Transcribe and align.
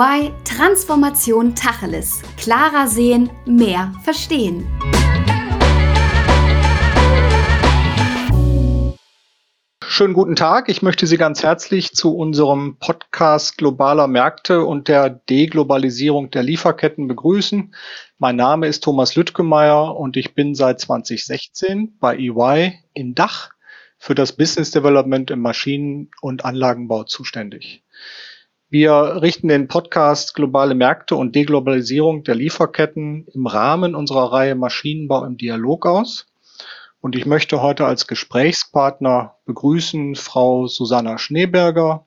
EY 0.00 0.32
Transformation 0.44 1.54
Tacheles. 1.54 2.22
Klarer 2.38 2.88
sehen, 2.88 3.28
mehr 3.44 3.92
verstehen. 4.02 4.66
Schönen 9.84 10.14
guten 10.14 10.36
Tag. 10.36 10.70
Ich 10.70 10.80
möchte 10.80 11.06
Sie 11.06 11.18
ganz 11.18 11.42
herzlich 11.42 11.92
zu 11.92 12.16
unserem 12.16 12.78
Podcast 12.78 13.58
globaler 13.58 14.06
Märkte 14.06 14.64
und 14.64 14.88
der 14.88 15.10
Deglobalisierung 15.10 16.30
der 16.30 16.44
Lieferketten 16.44 17.06
begrüßen. 17.06 17.74
Mein 18.16 18.36
Name 18.36 18.68
ist 18.68 18.82
Thomas 18.82 19.16
Lüttgemeier 19.16 19.94
und 19.94 20.16
ich 20.16 20.34
bin 20.34 20.54
seit 20.54 20.80
2016 20.80 21.98
bei 22.00 22.16
EY 22.16 22.72
in 22.94 23.14
Dach 23.14 23.50
für 23.98 24.14
das 24.14 24.34
Business 24.34 24.70
Development 24.70 25.30
im 25.30 25.42
Maschinen- 25.42 26.10
und 26.22 26.46
Anlagenbau 26.46 27.04
zuständig. 27.04 27.82
Wir 28.72 29.20
richten 29.20 29.48
den 29.48 29.66
Podcast 29.66 30.36
Globale 30.36 30.76
Märkte 30.76 31.16
und 31.16 31.34
Deglobalisierung 31.34 32.22
der 32.22 32.36
Lieferketten 32.36 33.26
im 33.34 33.48
Rahmen 33.48 33.96
unserer 33.96 34.32
Reihe 34.32 34.54
Maschinenbau 34.54 35.24
im 35.24 35.36
Dialog 35.36 35.86
aus. 35.86 36.28
Und 37.00 37.16
ich 37.16 37.26
möchte 37.26 37.62
heute 37.62 37.86
als 37.86 38.06
Gesprächspartner 38.06 39.34
begrüßen 39.44 40.14
Frau 40.14 40.68
Susanna 40.68 41.18
Schneeberger, 41.18 42.06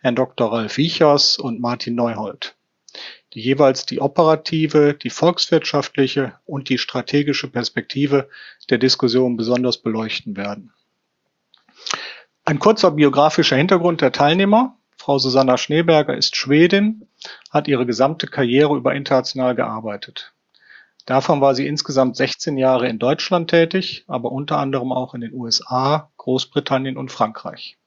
Herrn 0.00 0.14
Dr. 0.14 0.52
Ralf 0.52 0.76
Wiechers 0.76 1.38
und 1.38 1.60
Martin 1.60 1.94
Neuhold, 1.94 2.56
die 3.32 3.40
jeweils 3.40 3.86
die 3.86 4.02
operative, 4.02 4.92
die 4.92 5.08
volkswirtschaftliche 5.08 6.34
und 6.44 6.68
die 6.68 6.76
strategische 6.76 7.48
Perspektive 7.48 8.28
der 8.68 8.76
Diskussion 8.76 9.38
besonders 9.38 9.78
beleuchten 9.78 10.36
werden. 10.36 10.74
Ein 12.44 12.58
kurzer 12.58 12.90
biografischer 12.90 13.56
Hintergrund 13.56 14.02
der 14.02 14.12
Teilnehmer. 14.12 14.76
Frau 15.02 15.18
Susanna 15.18 15.58
Schneeberger 15.58 16.16
ist 16.16 16.36
Schwedin, 16.36 17.08
hat 17.50 17.66
ihre 17.66 17.86
gesamte 17.86 18.28
Karriere 18.28 18.76
über 18.76 18.94
international 18.94 19.56
gearbeitet. 19.56 20.32
Davon 21.06 21.40
war 21.40 21.56
sie 21.56 21.66
insgesamt 21.66 22.14
16 22.14 22.56
Jahre 22.56 22.86
in 22.86 23.00
Deutschland 23.00 23.50
tätig, 23.50 24.04
aber 24.06 24.30
unter 24.30 24.58
anderem 24.58 24.92
auch 24.92 25.14
in 25.14 25.22
den 25.22 25.34
USA, 25.34 26.12
Großbritannien 26.18 26.96
und 26.96 27.10
Frankreich. 27.10 27.78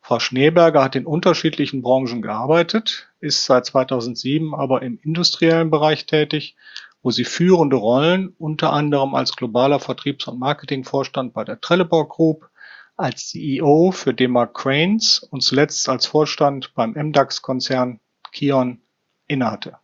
Frau 0.00 0.20
Schneeberger 0.20 0.82
hat 0.82 0.96
in 0.96 1.04
unterschiedlichen 1.04 1.82
Branchen 1.82 2.22
gearbeitet, 2.22 3.10
ist 3.20 3.44
seit 3.44 3.66
2007 3.66 4.54
aber 4.54 4.80
im 4.80 4.98
industriellen 5.02 5.70
Bereich 5.70 6.06
tätig, 6.06 6.56
wo 7.02 7.10
sie 7.10 7.24
führende 7.24 7.76
Rollen 7.76 8.34
unter 8.38 8.72
anderem 8.72 9.14
als 9.14 9.36
globaler 9.36 9.80
Vertriebs- 9.80 10.28
und 10.28 10.38
Marketingvorstand 10.38 11.34
bei 11.34 11.44
der 11.44 11.60
Trelleborg 11.60 12.08
Group, 12.08 12.48
als 12.96 13.28
CEO 13.28 13.90
für 13.92 14.14
Demar 14.14 14.52
Cranes 14.52 15.20
und 15.20 15.42
zuletzt 15.42 15.88
als 15.88 16.06
Vorstand 16.06 16.74
beim 16.74 16.92
MDAX-Konzern 16.92 18.00
Kion 18.32 18.80
innehatte. 19.26 19.78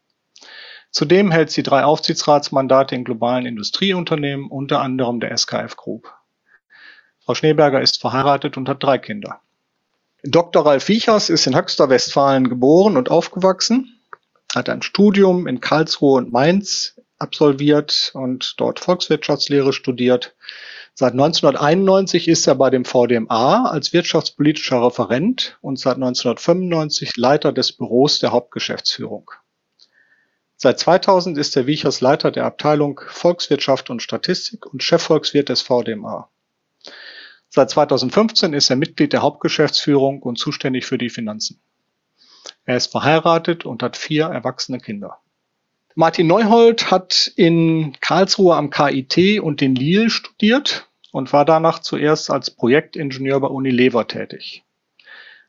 Zudem 0.90 1.30
hält 1.30 1.50
sie 1.50 1.62
drei 1.62 1.84
Aufsichtsratsmandate 1.84 2.94
in 2.94 3.04
globalen 3.04 3.46
Industrieunternehmen, 3.46 4.48
unter 4.48 4.80
anderem 4.80 5.20
der 5.20 5.36
SKF 5.36 5.76
Group. 5.76 6.12
Frau 7.20 7.34
Schneeberger 7.34 7.80
ist 7.80 8.00
verheiratet 8.00 8.56
und 8.56 8.68
hat 8.68 8.82
drei 8.82 8.98
Kinder. 8.98 9.40
Dr. 10.22 10.64
Ralf 10.64 10.88
Wiechers 10.88 11.28
ist 11.28 11.46
in 11.46 11.54
Höxter, 11.54 11.90
Westfalen 11.90 12.48
geboren 12.48 12.96
und 12.96 13.10
aufgewachsen, 13.10 14.00
hat 14.54 14.68
ein 14.68 14.82
Studium 14.82 15.46
in 15.46 15.60
Karlsruhe 15.60 16.16
und 16.16 16.32
Mainz 16.32 17.00
absolviert 17.18 18.10
und 18.14 18.54
dort 18.58 18.80
Volkswirtschaftslehre 18.80 19.72
studiert, 19.72 20.34
Seit 21.00 21.12
1991 21.12 22.26
ist 22.26 22.48
er 22.48 22.56
bei 22.56 22.70
dem 22.70 22.84
VDMA 22.84 23.66
als 23.66 23.92
wirtschaftspolitischer 23.92 24.84
Referent 24.84 25.56
und 25.60 25.78
seit 25.78 25.94
1995 25.94 27.16
Leiter 27.16 27.52
des 27.52 27.70
Büros 27.70 28.18
der 28.18 28.32
Hauptgeschäftsführung. 28.32 29.30
Seit 30.56 30.80
2000 30.80 31.38
ist 31.38 31.54
er 31.56 31.68
Wiechers 31.68 32.00
Leiter 32.00 32.32
der 32.32 32.46
Abteilung 32.46 33.00
Volkswirtschaft 33.06 33.90
und 33.90 34.02
Statistik 34.02 34.66
und 34.66 34.82
Chefvolkswirt 34.82 35.50
des 35.50 35.62
VDMA. 35.62 36.28
Seit 37.48 37.70
2015 37.70 38.52
ist 38.52 38.68
er 38.68 38.74
Mitglied 38.74 39.12
der 39.12 39.22
Hauptgeschäftsführung 39.22 40.20
und 40.20 40.36
zuständig 40.36 40.84
für 40.84 40.98
die 40.98 41.10
Finanzen. 41.10 41.60
Er 42.64 42.76
ist 42.76 42.90
verheiratet 42.90 43.64
und 43.64 43.84
hat 43.84 43.96
vier 43.96 44.24
erwachsene 44.24 44.80
Kinder. 44.80 45.20
Martin 45.94 46.26
Neuhold 46.26 46.90
hat 46.90 47.32
in 47.36 47.96
Karlsruhe 48.00 48.56
am 48.56 48.70
KIT 48.70 49.40
und 49.40 49.62
in 49.62 49.76
Lille 49.76 50.10
studiert 50.10 50.87
und 51.18 51.32
war 51.32 51.44
danach 51.44 51.80
zuerst 51.80 52.30
als 52.30 52.48
Projektingenieur 52.48 53.40
bei 53.40 53.48
Unilever 53.48 54.06
tätig. 54.06 54.62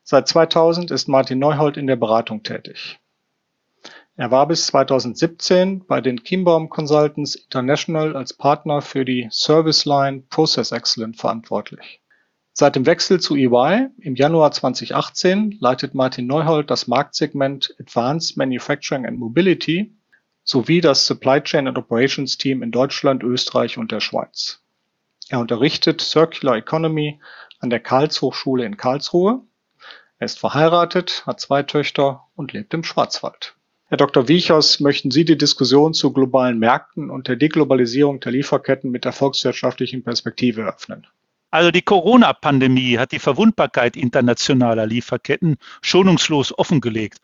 Seit 0.02 0.28
2000 0.28 0.90
ist 0.90 1.08
Martin 1.08 1.38
Neuhold 1.38 1.78
in 1.78 1.86
der 1.86 1.96
Beratung 1.96 2.42
tätig. 2.42 2.98
Er 4.16 4.32
war 4.32 4.48
bis 4.48 4.66
2017 4.66 5.86
bei 5.86 6.02
den 6.02 6.24
Kienbaum 6.24 6.70
Consultants 6.70 7.36
International 7.36 8.16
als 8.16 8.34
Partner 8.34 8.82
für 8.82 9.06
die 9.06 9.28
Service 9.30 9.86
Line 9.86 10.24
Process 10.32 10.72
Excellence 10.72 11.22
verantwortlich. 11.22 12.02
Seit 12.54 12.76
dem 12.76 12.88
Wechsel 12.88 13.20
zu 13.20 13.36
EY 13.36 13.90
im 14.00 14.16
Januar 14.16 14.52
2018 14.52 15.60
leitet 15.62 15.94
Martin 15.94 16.26
Neuhold 16.26 16.72
das 16.72 16.88
Marktsegment 16.88 17.76
Advanced 17.80 18.38
Manufacturing 18.38 19.06
and 19.06 19.20
Mobility 19.20 19.94
sowie 20.44 20.82
das 20.82 21.06
Supply 21.06 21.42
Chain 21.42 21.68
and 21.68 21.78
Operations 21.78 22.40
Team 22.40 22.64
in 22.64 22.72
Deutschland, 22.72 23.22
Österreich 23.22 23.78
und 23.78 23.92
der 23.92 24.00
Schweiz. 24.00 24.64
Er 25.30 25.40
unterrichtet 25.40 26.02
Circular 26.02 26.58
Economy 26.58 27.20
an 27.60 27.70
der 27.70 27.80
Karlshochschule 27.80 28.66
in 28.66 28.78
Karlsruhe. 28.78 29.44
Er 30.18 30.26
ist 30.26 30.40
verheiratet, 30.40 31.24
hat 31.28 31.40
zwei 31.40 31.62
Töchter 31.62 32.26
und 32.36 32.52
lebt 32.52 32.74
im 32.74 32.84
Schwarzwald. 32.84 33.56
Herr 33.86 33.98
Dr. 33.98 34.28
Wiechers, 34.28 34.80
möchten 34.80 35.12
Sie 35.12 35.26
die 35.26 35.38
Diskussion 35.38 35.94
zu 35.94 36.14
globalen 36.14 36.58
Märkten 36.58 37.12
und 37.12 37.28
der 37.28 37.36
Deglobalisierung 37.36 38.20
der 38.20 38.32
Lieferketten 38.32 38.90
mit 38.90 39.06
der 39.06 39.14
volkswirtschaftlichen 39.14 40.04
Perspektive 40.04 40.62
eröffnen? 40.62 41.06
Also 41.52 41.70
die 41.72 41.82
Corona-Pandemie 41.84 42.98
hat 42.98 43.12
die 43.12 43.20
Verwundbarkeit 43.20 43.96
internationaler 43.98 44.88
Lieferketten 44.88 45.58
schonungslos 45.82 46.58
offengelegt 46.58 47.20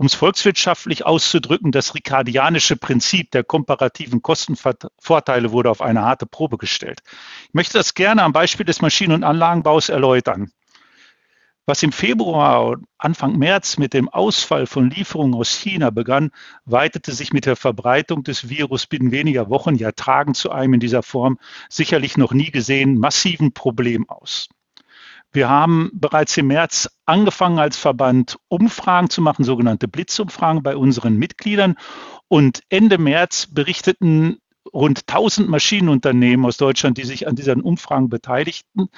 um 0.00 0.06
es 0.06 0.14
volkswirtschaftlich 0.14 1.04
auszudrücken, 1.04 1.72
das 1.72 1.94
ricardianische 1.94 2.74
Prinzip 2.74 3.32
der 3.32 3.44
komparativen 3.44 4.22
Kostenvorteile 4.22 5.52
wurde 5.52 5.68
auf 5.68 5.82
eine 5.82 6.00
harte 6.00 6.24
Probe 6.24 6.56
gestellt. 6.56 7.02
Ich 7.48 7.52
möchte 7.52 7.76
das 7.76 7.92
gerne 7.92 8.22
am 8.22 8.32
Beispiel 8.32 8.64
des 8.64 8.80
Maschinen- 8.80 9.12
und 9.12 9.24
Anlagenbaus 9.24 9.90
erläutern. 9.90 10.52
Was 11.66 11.82
im 11.82 11.92
Februar 11.92 12.64
und 12.68 12.86
Anfang 12.96 13.36
März 13.36 13.76
mit 13.76 13.92
dem 13.92 14.08
Ausfall 14.08 14.66
von 14.66 14.88
Lieferungen 14.88 15.34
aus 15.34 15.50
China 15.50 15.90
begann, 15.90 16.30
weitete 16.64 17.12
sich 17.12 17.34
mit 17.34 17.44
der 17.44 17.56
Verbreitung 17.56 18.24
des 18.24 18.48
Virus 18.48 18.86
binnen 18.86 19.10
weniger 19.10 19.50
Wochen, 19.50 19.74
ja 19.74 19.92
Tagen 19.92 20.32
zu 20.32 20.50
einem 20.50 20.72
in 20.72 20.80
dieser 20.80 21.02
Form 21.02 21.38
sicherlich 21.68 22.16
noch 22.16 22.32
nie 22.32 22.50
gesehenen 22.50 22.96
massiven 22.96 23.52
Problem 23.52 24.08
aus. 24.08 24.48
Wir 25.32 25.48
haben 25.48 25.90
bereits 25.92 26.36
im 26.36 26.48
März 26.48 26.88
angefangen, 27.06 27.58
als 27.58 27.76
Verband 27.76 28.36
Umfragen 28.48 29.10
zu 29.10 29.22
machen, 29.22 29.44
sogenannte 29.44 29.86
Blitzumfragen 29.86 30.62
bei 30.62 30.76
unseren 30.76 31.16
Mitgliedern. 31.16 31.76
Und 32.28 32.62
Ende 32.68 32.98
März 32.98 33.46
berichteten 33.46 34.38
rund 34.72 35.02
1000 35.06 35.48
Maschinenunternehmen 35.48 36.46
aus 36.46 36.56
Deutschland, 36.56 36.98
die 36.98 37.04
sich 37.04 37.26
an 37.26 37.34
diesen 37.34 37.60
Umfragen 37.60 38.08
beteiligten, 38.08 38.88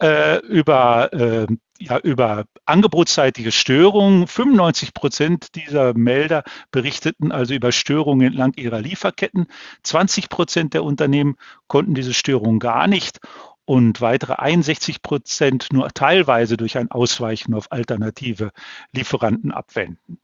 äh, 0.00 0.38
über, 0.46 1.12
äh, 1.12 1.46
ja, 1.78 1.98
über 1.98 2.44
angebotsseitige 2.64 3.52
Störungen. 3.52 4.26
95 4.26 4.94
Prozent 4.94 5.54
dieser 5.54 5.94
Melder 5.94 6.44
berichteten 6.70 7.32
also 7.32 7.54
über 7.54 7.72
Störungen 7.72 8.28
entlang 8.28 8.52
ihrer 8.56 8.80
Lieferketten. 8.80 9.46
20 9.82 10.28
Prozent 10.28 10.74
der 10.74 10.84
Unternehmen 10.84 11.36
konnten 11.66 11.94
diese 11.94 12.14
Störungen 12.14 12.58
gar 12.60 12.86
nicht 12.86 13.20
und 13.64 14.00
weitere 14.00 14.34
61 14.34 15.02
Prozent 15.02 15.68
nur 15.72 15.88
teilweise 15.90 16.56
durch 16.56 16.76
ein 16.78 16.90
Ausweichen 16.90 17.54
auf 17.54 17.70
alternative 17.70 18.52
Lieferanten 18.92 19.52
abwenden. 19.52 20.18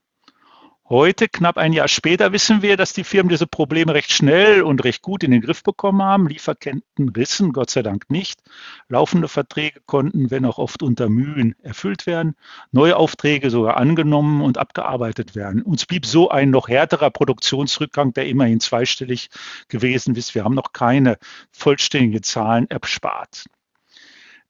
Heute, 0.91 1.29
knapp 1.29 1.59
ein 1.59 1.75
Jahr 1.75 1.87
später, 1.87 2.33
wissen 2.33 2.63
wir, 2.63 2.79
dass 2.79 2.95
die 2.95 3.05
Firmen 3.05 3.29
diese 3.29 3.47
Probleme 3.47 3.93
recht 3.93 4.11
schnell 4.11 4.63
und 4.63 4.83
recht 4.85 5.03
gut 5.03 5.23
in 5.23 5.33
den 5.33 5.43
Griff 5.43 5.63
bekommen 5.63 6.01
haben. 6.01 6.27
Lieferketten 6.27 7.11
rissen, 7.11 7.53
Gott 7.53 7.69
sei 7.69 7.83
Dank 7.83 8.09
nicht. 8.09 8.41
Laufende 8.89 9.29
Verträge 9.29 9.81
konnten, 9.85 10.31
wenn 10.31 10.47
auch 10.47 10.57
oft 10.57 10.83
unter 10.83 11.11
Mühen, 11.11 11.55
erfüllt 11.63 12.07
werden. 12.07 12.37
Neue 12.73 12.97
Aufträge 12.97 13.51
sogar 13.51 13.77
angenommen 13.77 14.41
und 14.41 14.57
abgearbeitet 14.57 15.37
werden. 15.37 15.61
Uns 15.61 15.85
blieb 15.85 16.07
so 16.07 16.31
ein 16.31 16.49
noch 16.49 16.69
härterer 16.69 17.11
Produktionsrückgang, 17.11 18.15
der 18.15 18.27
immerhin 18.27 18.59
zweistellig 18.59 19.29
gewesen 19.69 20.15
ist. 20.15 20.35
Wir 20.35 20.45
haben 20.45 20.55
noch 20.55 20.73
keine 20.73 21.19
vollständigen 21.53 22.23
Zahlen 22.23 22.67
erspart. 22.71 23.45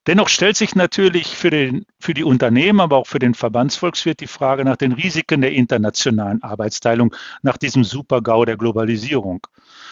Dennoch 0.07 0.29
stellt 0.29 0.57
sich 0.57 0.75
natürlich 0.75 1.27
für, 1.27 1.49
den, 1.49 1.85
für 1.99 2.13
die 2.13 2.23
Unternehmen, 2.23 2.79
aber 2.79 2.97
auch 2.97 3.07
für 3.07 3.19
den 3.19 3.33
Verbandsvolkswirt 3.33 4.21
die 4.21 4.27
Frage 4.27 4.63
nach 4.65 4.77
den 4.77 4.93
Risiken 4.93 5.41
der 5.41 5.51
internationalen 5.51 6.41
Arbeitsteilung, 6.41 7.13
nach 7.41 7.57
diesem 7.57 7.83
Super-GAU 7.83 8.45
der 8.45 8.57
Globalisierung. 8.57 9.45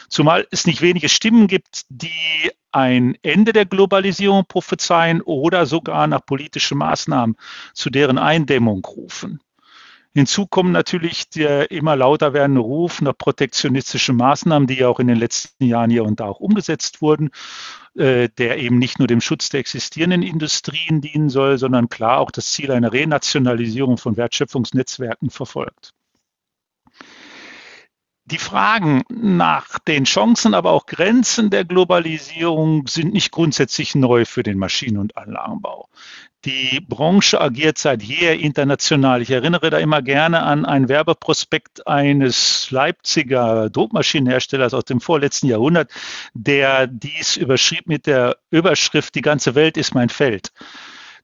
Zumal 0.10 0.48
es 0.50 0.66
nicht 0.66 0.82
wenige 0.82 1.10
Stimmen 1.10 1.48
gibt, 1.48 1.84
die 1.90 2.52
ein 2.72 3.18
Ende 3.22 3.54
der 3.54 3.66
Globalisierung 3.66 4.46
prophezeien 4.48 5.22
oder 5.22 5.66
sogar 5.66 6.08
nach 6.08 6.26
politischen 6.26 6.78
Maßnahmen 6.78 7.36
zu 7.74 7.90
deren 7.90 8.18
Eindämmung 8.18 8.86
rufen. 8.86 9.42
Hinzu 10.18 10.48
kommen 10.48 10.72
natürlich 10.72 11.30
der 11.30 11.70
immer 11.70 11.96
lauter 11.96 12.34
werdende 12.34 12.62
Ruf 12.62 13.04
nach 13.04 13.16
protektionistischen 13.16 14.18
Maßnahmen, 14.18 14.68
die 14.68 14.80
ja 14.80 14.88
auch 14.88 15.00
in 15.00 15.06
den 15.06 15.20
letzten 15.20 15.64
Jahren 15.66 15.92
hier 15.92 16.04
und 16.06 16.20
da 16.20 16.26
auch 16.26 16.40
umgesetzt 16.40 17.04
wurden, 17.04 17.30
äh, 17.94 18.28
der 18.36 18.58
eben 18.58 18.80
nicht 18.80 18.98
nur 18.98 19.08
dem 19.08 19.22
Schutz 19.22 19.50
der 19.50 19.60
existierenden 19.60 20.24
Industrien 20.24 21.02
dienen 21.02 21.30
soll, 21.30 21.60
sondern 21.60 21.88
klar 21.88 22.18
auch 22.18 22.32
das 22.32 22.52
Ziel 22.52 22.72
einer 22.72 22.94
Renationalisierung 22.94 24.00
von 24.00 24.18
Wertschöpfungsnetzwerken 24.18 25.30
verfolgt. 25.30 25.94
Die 28.30 28.40
Fragen 28.40 29.04
nach 29.10 29.80
den 29.80 30.04
Chancen, 30.04 30.54
aber 30.54 30.72
auch 30.72 30.86
Grenzen 30.86 31.50
der 31.50 31.64
Globalisierung 31.64 32.86
sind 32.86 33.14
nicht 33.14 33.32
grundsätzlich 33.32 33.96
neu 33.96 34.26
für 34.26 34.44
den 34.44 34.58
Maschinen- 34.58 34.98
und 34.98 35.16
Anlagenbau. 35.16 35.88
Die 36.44 36.82
Branche 36.82 37.40
agiert 37.40 37.78
seit 37.78 38.04
jeher 38.04 38.38
international. 38.38 39.22
Ich 39.22 39.32
erinnere 39.32 39.70
da 39.70 39.78
immer 39.78 40.02
gerne 40.02 40.44
an 40.44 40.66
ein 40.66 40.90
Werbeprospekt 40.90 41.88
eines 41.88 42.70
Leipziger 42.70 43.70
Druckmaschinenherstellers 43.70 44.74
aus 44.74 44.84
dem 44.84 45.00
vorletzten 45.00 45.48
Jahrhundert, 45.48 45.90
der 46.34 46.88
dies 46.88 47.38
überschrieb 47.38 47.88
mit 47.88 48.08
der 48.08 48.36
Überschrift 48.52 49.16
Die 49.16 49.22
ganze 49.22 49.56
Welt 49.56 49.78
ist 49.78 49.96
mein 49.96 50.10
Feld. 50.10 50.52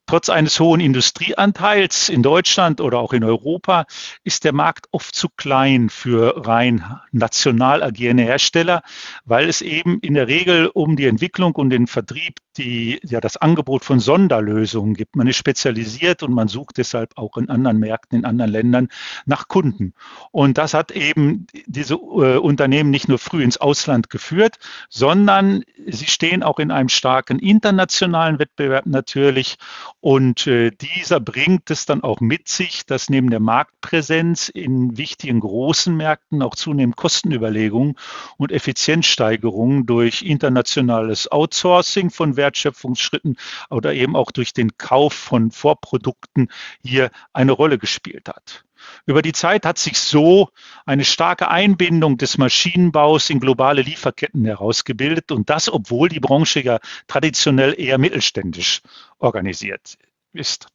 Trotz 0.05 0.29
eines 0.29 0.59
hohen 0.59 0.81
Industrieanteils 0.81 2.09
in 2.09 2.23
Deutschland 2.23 2.81
oder 2.81 2.99
auch 2.99 3.13
in 3.13 3.23
Europa 3.23 3.85
ist 4.23 4.43
der 4.43 4.53
Markt 4.53 4.87
oft 4.91 5.15
zu 5.15 5.29
klein 5.29 5.89
für 5.89 6.45
rein 6.45 6.83
national 7.11 7.81
agierende 7.81 8.23
Hersteller, 8.23 8.83
weil 9.25 9.47
es 9.47 9.61
eben 9.61 9.99
in 9.99 10.13
der 10.13 10.27
Regel 10.27 10.67
um 10.67 10.97
die 10.97 11.07
Entwicklung 11.07 11.55
und 11.55 11.69
den 11.69 11.87
Vertrieb 11.87 12.35
die 12.57 12.99
ja 13.03 13.19
das 13.19 13.37
Angebot 13.37 13.83
von 13.83 13.99
Sonderlösungen 13.99 14.93
gibt. 14.93 15.15
Man 15.15 15.27
ist 15.27 15.37
spezialisiert 15.37 16.23
und 16.23 16.33
man 16.33 16.47
sucht 16.47 16.77
deshalb 16.77 17.17
auch 17.17 17.37
in 17.37 17.49
anderen 17.49 17.79
Märkten, 17.79 18.19
in 18.19 18.25
anderen 18.25 18.51
Ländern 18.51 18.87
nach 19.25 19.47
Kunden. 19.47 19.93
Und 20.31 20.57
das 20.57 20.73
hat 20.73 20.91
eben 20.91 21.47
diese 21.65 21.95
äh, 21.95 22.37
Unternehmen 22.37 22.91
nicht 22.91 23.07
nur 23.07 23.17
früh 23.17 23.43
ins 23.43 23.57
Ausland 23.57 24.09
geführt, 24.09 24.57
sondern 24.89 25.63
sie 25.87 26.05
stehen 26.05 26.43
auch 26.43 26.59
in 26.59 26.71
einem 26.71 26.89
starken 26.89 27.39
internationalen 27.39 28.39
Wettbewerb 28.39 28.85
natürlich. 28.85 29.57
Und 30.03 30.47
äh, 30.47 30.69
dieser 30.69 31.21
bringt 31.21 31.71
es 31.71 31.85
dann 31.85 32.03
auch 32.03 32.19
mit 32.19 32.49
sich, 32.49 32.85
dass 32.85 33.09
neben 33.09 33.29
der 33.29 33.39
Marktpräsenz 33.39 34.49
in 34.49 34.97
wichtigen 34.97 35.39
großen 35.39 35.95
Märkten 35.95 36.41
auch 36.41 36.55
zunehmend 36.55 36.97
Kostenüberlegungen 36.97 37.95
und 38.35 38.51
Effizienzsteigerungen 38.51 39.85
durch 39.85 40.21
internationales 40.21 41.31
Outsourcing 41.31 42.09
von 42.09 42.35
Wertschöpfungsschritten 42.35 43.37
oder 43.69 43.93
eben 43.93 44.17
auch 44.17 44.31
durch 44.31 44.51
den 44.51 44.77
Kauf 44.77 45.13
von 45.13 45.51
Vorprodukten 45.51 46.49
hier 46.83 47.09
eine 47.31 47.53
Rolle 47.53 47.77
gespielt 47.77 48.27
hat. 48.27 48.65
Über 49.05 49.21
die 49.21 49.33
Zeit 49.33 49.65
hat 49.65 49.77
sich 49.77 49.99
so 49.99 50.49
eine 50.85 51.05
starke 51.05 51.49
Einbindung 51.49 52.17
des 52.17 52.37
Maschinenbaus 52.37 53.29
in 53.29 53.39
globale 53.39 53.81
Lieferketten 53.81 54.45
herausgebildet 54.45 55.31
und 55.31 55.49
das, 55.49 55.71
obwohl 55.71 56.09
die 56.09 56.19
Branche 56.19 56.61
ja 56.61 56.79
traditionell 57.07 57.75
eher 57.77 57.97
mittelständisch 57.97 58.81
organisiert 59.19 59.97
ist. 60.31 60.67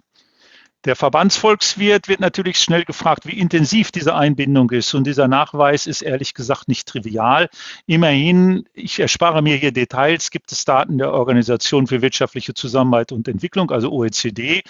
Der 0.85 0.95
Verbandsvolkswirt 0.95 2.07
wird 2.07 2.21
natürlich 2.21 2.61
schnell 2.61 2.85
gefragt, 2.85 3.27
wie 3.27 3.37
intensiv 3.37 3.91
diese 3.91 4.15
Einbindung 4.15 4.71
ist. 4.71 4.95
Und 4.95 5.09
dieser 5.09 5.27
Nachweis 5.27 5.89
ist 5.89 6.03
ehrlich 6.03 6.35
gesagt 6.35 6.69
nicht 6.69 6.87
trivial. 6.87 7.49
Immerhin, 7.87 8.65
ich 8.75 9.01
erspare 9.01 9.43
mir 9.43 9.57
hier 9.57 9.73
Details, 9.73 10.31
gibt 10.31 10.53
es 10.53 10.65
Daten 10.65 10.99
der 10.99 11.13
Organisation 11.13 11.89
für 11.89 12.01
wirtschaftliche 12.01 12.55
Zusammenarbeit 12.55 13.11
und 13.11 13.27
Entwicklung, 13.27 13.73
also 13.73 13.91
OECD, 13.91 14.63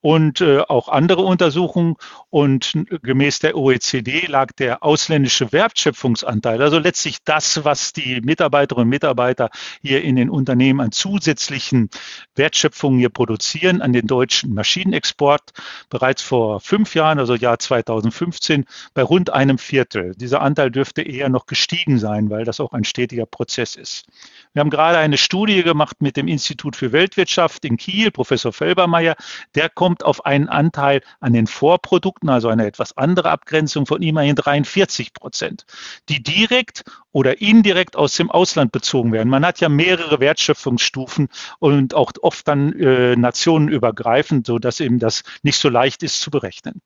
und 0.00 0.40
äh, 0.40 0.60
auch 0.60 0.88
andere 0.88 1.22
Untersuchungen. 1.22 1.96
Und 2.30 2.74
gemäß 3.02 3.40
der 3.40 3.56
OECD 3.56 4.26
lag 4.28 4.52
der 4.52 4.84
ausländische 4.84 5.50
Wertschöpfungsanteil, 5.50 6.62
also 6.62 6.78
letztlich 6.78 7.18
das, 7.24 7.64
was 7.64 7.92
die 7.92 8.20
Mitarbeiterinnen 8.20 8.86
und 8.86 8.90
Mitarbeiter 8.90 9.50
hier 9.82 10.02
in 10.02 10.14
den 10.14 10.30
Unternehmen 10.30 10.80
an 10.80 10.92
zusätzlichen 10.92 11.90
Wertschöpfungen 12.36 13.00
hier 13.00 13.08
produzieren, 13.08 13.82
an 13.82 13.92
den 13.92 14.06
deutschen 14.06 14.54
Bereits 15.90 16.22
vor 16.22 16.60
fünf 16.60 16.94
Jahren, 16.94 17.18
also 17.18 17.34
Jahr 17.34 17.58
2015, 17.58 18.64
bei 18.94 19.02
rund 19.02 19.30
einem 19.30 19.58
Viertel. 19.58 20.14
Dieser 20.14 20.40
Anteil 20.42 20.70
dürfte 20.70 21.02
eher 21.02 21.28
noch 21.28 21.46
gestiegen 21.46 21.98
sein, 21.98 22.30
weil 22.30 22.44
das 22.44 22.60
auch 22.60 22.72
ein 22.72 22.84
stetiger 22.84 23.26
Prozess 23.26 23.76
ist. 23.76 24.06
Wir 24.52 24.60
haben 24.60 24.70
gerade 24.70 24.98
eine 24.98 25.18
Studie 25.18 25.62
gemacht 25.62 25.96
mit 26.00 26.16
dem 26.16 26.28
Institut 26.28 26.76
für 26.76 26.92
Weltwirtschaft 26.92 27.64
in 27.64 27.76
Kiel, 27.76 28.10
Professor 28.10 28.52
Felbermeier. 28.52 29.14
Der 29.54 29.68
kommt 29.68 30.04
auf 30.04 30.24
einen 30.24 30.48
Anteil 30.48 31.02
an 31.20 31.32
den 31.32 31.46
Vorprodukten, 31.46 32.28
also 32.28 32.48
eine 32.48 32.66
etwas 32.66 32.96
andere 32.96 33.30
Abgrenzung 33.30 33.86
von 33.86 34.02
immerhin 34.02 34.36
43 34.36 35.12
Prozent, 35.12 35.64
die 36.08 36.22
direkt 36.22 36.84
oder 37.18 37.40
indirekt 37.40 37.96
aus 37.96 38.14
dem 38.14 38.30
Ausland 38.30 38.70
bezogen 38.70 39.10
werden. 39.10 39.28
Man 39.28 39.44
hat 39.44 39.58
ja 39.58 39.68
mehrere 39.68 40.20
Wertschöpfungsstufen 40.20 41.28
und 41.58 41.92
auch 41.92 42.12
oft 42.22 42.46
dann 42.46 42.78
äh, 42.78 43.16
nationenübergreifend, 43.16 44.46
so 44.46 44.60
dass 44.60 44.78
eben 44.78 45.00
das 45.00 45.24
nicht 45.42 45.58
so 45.58 45.68
leicht 45.68 46.04
ist 46.04 46.20
zu 46.20 46.30
berechnen. 46.30 46.80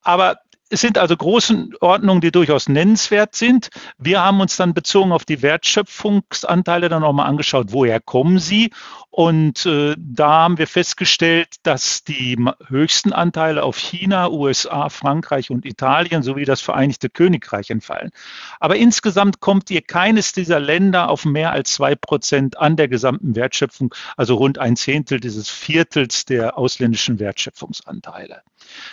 Aber 0.00 0.38
es 0.72 0.80
sind 0.80 0.96
also 0.96 1.18
Größenordnungen, 1.18 2.22
die 2.22 2.32
durchaus 2.32 2.66
nennenswert 2.66 3.34
sind. 3.34 3.68
Wir 3.98 4.22
haben 4.22 4.40
uns 4.40 4.56
dann 4.56 4.72
bezogen 4.72 5.12
auf 5.12 5.26
die 5.26 5.42
Wertschöpfungsanteile 5.42 6.88
dann 6.88 7.02
nochmal 7.02 7.26
angeschaut, 7.28 7.66
woher 7.72 8.00
kommen 8.00 8.38
sie. 8.38 8.70
Und 9.10 9.66
äh, 9.66 9.94
da 9.98 10.30
haben 10.30 10.56
wir 10.56 10.66
festgestellt, 10.66 11.56
dass 11.64 12.04
die 12.04 12.42
höchsten 12.68 13.12
Anteile 13.12 13.64
auf 13.64 13.76
China, 13.76 14.30
USA, 14.30 14.88
Frankreich 14.88 15.50
und 15.50 15.66
Italien 15.66 16.22
sowie 16.22 16.46
das 16.46 16.62
Vereinigte 16.62 17.10
Königreich 17.10 17.68
entfallen. 17.68 18.10
Aber 18.58 18.76
insgesamt 18.76 19.40
kommt 19.40 19.70
ihr 19.70 19.82
keines 19.82 20.32
dieser 20.32 20.58
Länder 20.58 21.10
auf 21.10 21.26
mehr 21.26 21.52
als 21.52 21.74
zwei 21.74 21.94
Prozent 21.94 22.58
an 22.58 22.76
der 22.76 22.88
gesamten 22.88 23.36
Wertschöpfung, 23.36 23.94
also 24.16 24.36
rund 24.36 24.56
ein 24.58 24.76
Zehntel 24.76 25.20
dieses 25.20 25.50
Viertels 25.50 26.24
der 26.24 26.56
ausländischen 26.56 27.18
Wertschöpfungsanteile. 27.18 28.40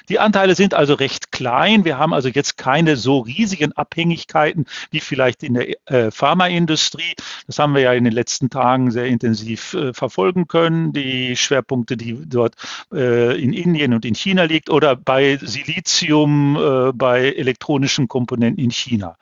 Die 0.10 0.20
Anteile 0.20 0.56
sind 0.56 0.74
also 0.74 0.96
recht 0.96 1.32
klein. 1.32 1.86
Wir 1.86 1.98
haben 1.98 2.14
also 2.14 2.30
jetzt 2.30 2.58
keine 2.58 2.98
so 2.98 3.20
riesigen 3.20 3.74
Abhängigkeiten 3.74 4.66
wie 4.90 5.00
vielleicht 5.00 5.44
in 5.44 5.54
der 5.54 5.68
äh, 5.86 6.12
Pharmaindustrie. 6.12 7.16
Das 7.48 7.60
haben 7.60 7.76
wir 7.76 7.82
ja 7.82 7.94
in 7.94 8.04
den 8.04 8.14
letzten 8.14 8.50
Tagen 8.50 8.92
sehr 8.92 9.06
intensiv 9.06 9.74
äh, 9.76 9.94
verfolgen 9.94 10.48
können. 10.48 10.94
Die 10.94 11.36
Schwerpunkte, 11.36 11.96
die 11.96 12.18
dort 12.26 12.56
äh, 12.92 13.40
in 13.42 13.54
Indien 13.54 13.94
und 13.94 14.04
in 14.04 14.16
China 14.16 14.44
liegt 14.44 14.70
oder 14.70 14.96
bei 14.96 15.38
Silizium, 15.42 16.94
bei 16.96 17.32
elektronischen 17.34 18.08
Komponenten 18.08 18.64
in 18.64 18.72
China. 18.72 19.16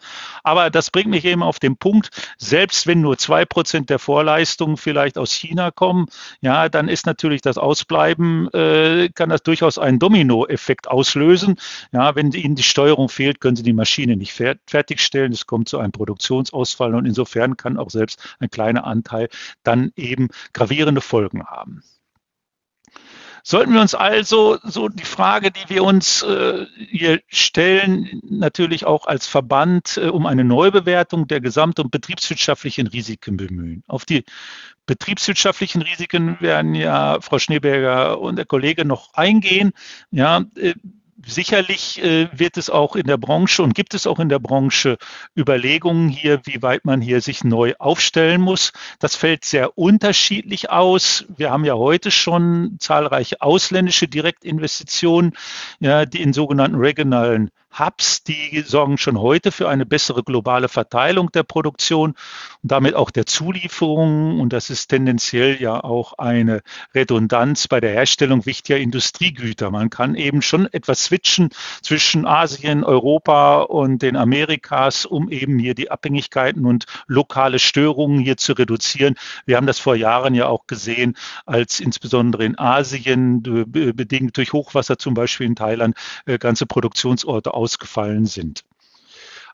Aber 0.44 0.70
das 0.70 0.92
bringt 0.92 1.10
mich 1.10 1.26
eben 1.26 1.44
auf 1.44 1.60
den 1.60 1.78
Punkt, 1.78 2.10
selbst 2.38 2.88
wenn 2.88 3.02
nur 3.02 3.18
zwei 3.18 3.46
Prozent 3.46 3.90
der 3.90 4.00
Vorleistungen 4.00 4.78
vielleicht 4.78 5.18
aus 5.18 5.32
China 5.32 5.72
kommen, 5.72 6.08
ja, 6.42 6.70
dann 6.70 6.88
ist 6.88 7.06
natürlich 7.06 7.42
das 7.42 7.58
Ausbleiben, 7.58 8.50
kann 8.52 9.30
das 9.30 9.44
durchaus 9.44 9.78
ein 9.78 10.00
Domino 10.00 10.47
Dominoeffekt 10.48 10.88
auslösen. 10.88 11.56
Ja, 11.92 12.16
wenn 12.16 12.32
Ihnen 12.32 12.56
die 12.56 12.64
Steuerung 12.64 13.10
fehlt, 13.10 13.40
können 13.40 13.56
Sie 13.56 13.64
die 13.64 13.74
Maschine 13.74 14.16
nicht 14.16 14.34
fertigstellen. 14.34 15.32
Es 15.32 15.46
kommt 15.46 15.70
zu 15.70 15.80
einem 15.80 15.92
Produktionsausfall 15.92 16.96
und 16.96 17.06
insofern 17.06 17.58
kann 17.58 17.78
auch 17.78 17.90
selbst 17.90 18.36
ein 18.40 18.50
kleiner 18.50 18.86
Anteil 18.86 19.30
dann 19.64 19.92
eben 19.96 20.30
gravierende 20.54 21.02
Folgen 21.02 21.46
haben. 21.46 21.84
Sollten 23.50 23.74
wir 23.74 23.80
uns 23.80 23.96
also 23.96 24.58
so 24.64 24.90
die 24.90 25.06
Frage, 25.06 25.52
die 25.52 25.70
wir 25.70 25.86
uns 25.86 26.22
äh, 26.22 26.66
hier 26.90 27.22
stellen, 27.30 28.20
natürlich 28.30 28.84
auch 28.84 29.06
als 29.08 29.26
Verband 29.26 29.96
äh, 29.96 30.08
um 30.08 30.26
eine 30.26 30.44
Neubewertung 30.44 31.30
der 31.30 31.40
gesamt- 31.40 31.80
und 31.80 31.90
betriebswirtschaftlichen 31.90 32.88
Risiken 32.88 33.38
bemühen. 33.38 33.86
Auf 33.88 34.04
die 34.04 34.26
betriebswirtschaftlichen 34.86 35.82
Risiken 35.82 36.36
werden 36.42 36.76
ja 36.76 37.22
Frau 37.22 37.40
Schneeberger 37.40 38.20
und 38.20 38.36
der 38.36 38.44
Kollege 38.44 38.84
noch 38.84 39.14
eingehen. 39.14 39.72
Ja, 40.12 40.44
äh, 40.58 40.74
sicherlich 41.28 42.02
äh, 42.04 42.30
wird 42.32 42.58
es 42.58 42.70
auch 42.70 42.96
in 42.96 43.06
der 43.06 43.18
Branche 43.18 43.62
und 43.62 43.76
gibt 43.76 43.94
es 43.94 44.08
auch 44.08 44.20
in 44.20 44.30
der 44.30 44.40
Branche 44.40 44.98
Überlegungen 45.36 46.10
hier, 46.10 46.42
wie 46.46 46.62
weit 46.62 46.86
man 46.86 47.02
hier 47.02 47.22
sich 47.22 47.44
neu 47.44 47.74
aufstellen 47.78 48.42
muss. 48.42 48.72
Das 49.00 49.16
fällt 49.16 49.46
sehr 49.46 49.78
unterschiedlich 49.78 50.70
aus. 50.70 51.26
Wir 51.36 51.52
haben 51.52 51.66
ja 51.66 51.76
heute 51.76 52.12
schon 52.12 52.78
zahlreiche 52.80 53.42
ausländische 53.42 54.08
Direktinvestitionen, 54.08 55.34
ja, 55.80 56.06
die 56.06 56.22
in 56.22 56.34
sogenannten 56.34 56.78
regionalen 56.78 57.52
Hubs, 57.80 58.24
die 58.24 58.64
sorgen 58.66 58.98
schon 58.98 59.20
heute 59.20 59.52
für 59.52 59.70
eine 59.70 59.86
bessere 59.86 60.24
globale 60.24 60.68
Verteilung 60.68 61.32
der 61.32 61.44
Produktion 61.44 62.12
und 62.12 62.72
damit 62.72 62.96
auch 62.96 63.12
der 63.12 63.26
Zulieferung. 63.26 64.40
Und 64.40 64.54
das 64.54 64.70
ist 64.70 64.88
tendenziell 64.88 65.62
ja 65.62 65.84
auch 65.84 66.14
eine 66.18 66.62
Redundanz 66.96 67.68
bei 67.68 67.80
der 67.80 67.92
Herstellung 67.92 68.46
wichtiger 68.46 68.78
Industriegüter. 68.78 69.70
Man 69.70 69.90
kann 69.90 70.16
eben 70.16 70.42
schon 70.42 70.66
etwas 70.74 71.06
switchen 71.06 71.50
zwischen 71.82 72.26
Asien, 72.26 72.84
Europa 72.84 73.62
und 73.62 74.02
den 74.02 74.16
Amerikas, 74.16 75.06
um 75.06 75.30
eben 75.30 75.60
hier 75.60 75.76
die 75.76 75.92
Abhängigkeiten 75.92 76.66
und 76.66 76.86
lokale 77.08 77.60
Störungen 77.60 78.20
hier 78.20 78.38
zu 78.38 78.54
reduzieren. 78.54 79.16
Wir 79.46 79.58
haben 79.58 79.68
das 79.68 79.80
vor 79.80 79.96
Jahren 79.96 80.34
ja 80.34 80.48
auch 80.48 80.68
gesehen, 80.68 81.16
als 81.46 81.80
insbesondere 81.80 82.46
in 82.46 82.58
Asien 82.58 83.44
bedingt 83.44 84.38
durch 84.38 84.54
Hochwasser 84.54 84.98
zum 84.98 85.14
Beispiel 85.14 85.46
in 85.46 85.56
Thailand 85.56 85.96
äh, 86.26 86.38
ganze 86.38 86.66
Produktionsorte 86.66 87.54
ausgefallen 87.68 88.26
sind. 88.26 88.64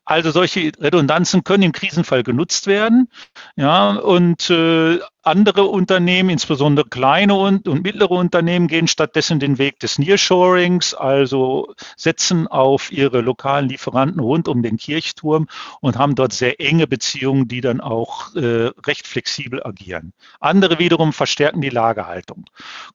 Also 0.05 0.29
solche 0.31 0.71
Redundanzen 0.79 1.43
können 1.43 1.63
im 1.63 1.71
Krisenfall 1.71 2.23
genutzt 2.23 2.67
werden. 2.67 3.09
Ja, 3.55 3.95
und 3.95 4.49
äh, 4.51 4.99
andere 5.23 5.63
Unternehmen, 5.63 6.29
insbesondere 6.29 6.87
kleine 6.87 7.35
und, 7.35 7.67
und, 7.67 7.83
mittlere 7.83 8.11
Unternehmen, 8.11 8.67
gehen 8.67 8.87
stattdessen 8.87 9.39
den 9.39 9.57
Weg 9.57 9.79
des 9.79 9.97
Nearshorings, 9.97 10.93
also 10.93 11.73
setzen 11.95 12.47
auf 12.47 12.91
ihre 12.91 13.21
lokalen 13.21 13.69
Lieferanten 13.69 14.19
rund 14.19 14.49
um 14.49 14.61
den 14.61 14.77
Kirchturm 14.77 15.47
und 15.79 15.97
haben 15.97 16.15
dort 16.15 16.33
sehr 16.33 16.59
enge 16.59 16.87
Beziehungen, 16.87 17.47
die 17.47 17.61
dann 17.61 17.79
auch 17.79 18.35
äh, 18.35 18.71
recht 18.85 19.07
flexibel 19.07 19.65
agieren. 19.65 20.13
Andere 20.41 20.77
wiederum 20.77 21.13
verstärken 21.13 21.61
die 21.61 21.69
Lagerhaltung. 21.69 22.45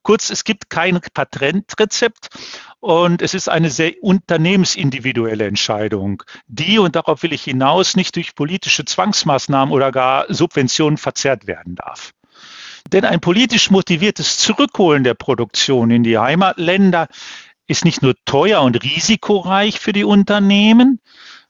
Kurz, 0.02 0.28
es 0.28 0.44
gibt 0.44 0.68
kein 0.68 1.00
Patentrezept 1.14 2.28
und 2.80 3.22
es 3.22 3.32
ist 3.32 3.48
eine 3.48 3.70
sehr 3.70 3.94
unternehmensindividuelle 4.02 5.46
Entscheidung, 5.46 6.22
die, 6.46 6.78
und 6.78 6.94
darauf 6.94 7.22
will 7.22 7.32
ich 7.32 7.44
hinaus, 7.44 7.96
nicht 7.96 8.14
durch 8.16 8.34
politische 8.34 8.84
Zwangsmaßnahmen 8.84 9.72
oder 9.72 9.90
gar 9.92 10.26
Subventionen 10.32 10.98
verzerrt 10.98 11.46
werden 11.46 11.74
darf. 11.74 12.12
Denn 12.92 13.04
ein 13.04 13.20
politisch 13.20 13.70
motiviertes 13.70 14.38
Zurückholen 14.38 15.04
der 15.04 15.14
Produktion 15.14 15.90
in 15.90 16.02
die 16.02 16.18
Heimatländer 16.18 17.08
ist 17.66 17.84
nicht 17.84 18.02
nur 18.02 18.14
teuer 18.24 18.62
und 18.62 18.82
risikoreich 18.82 19.78
für 19.78 19.92
die 19.92 20.04
Unternehmen, 20.04 21.00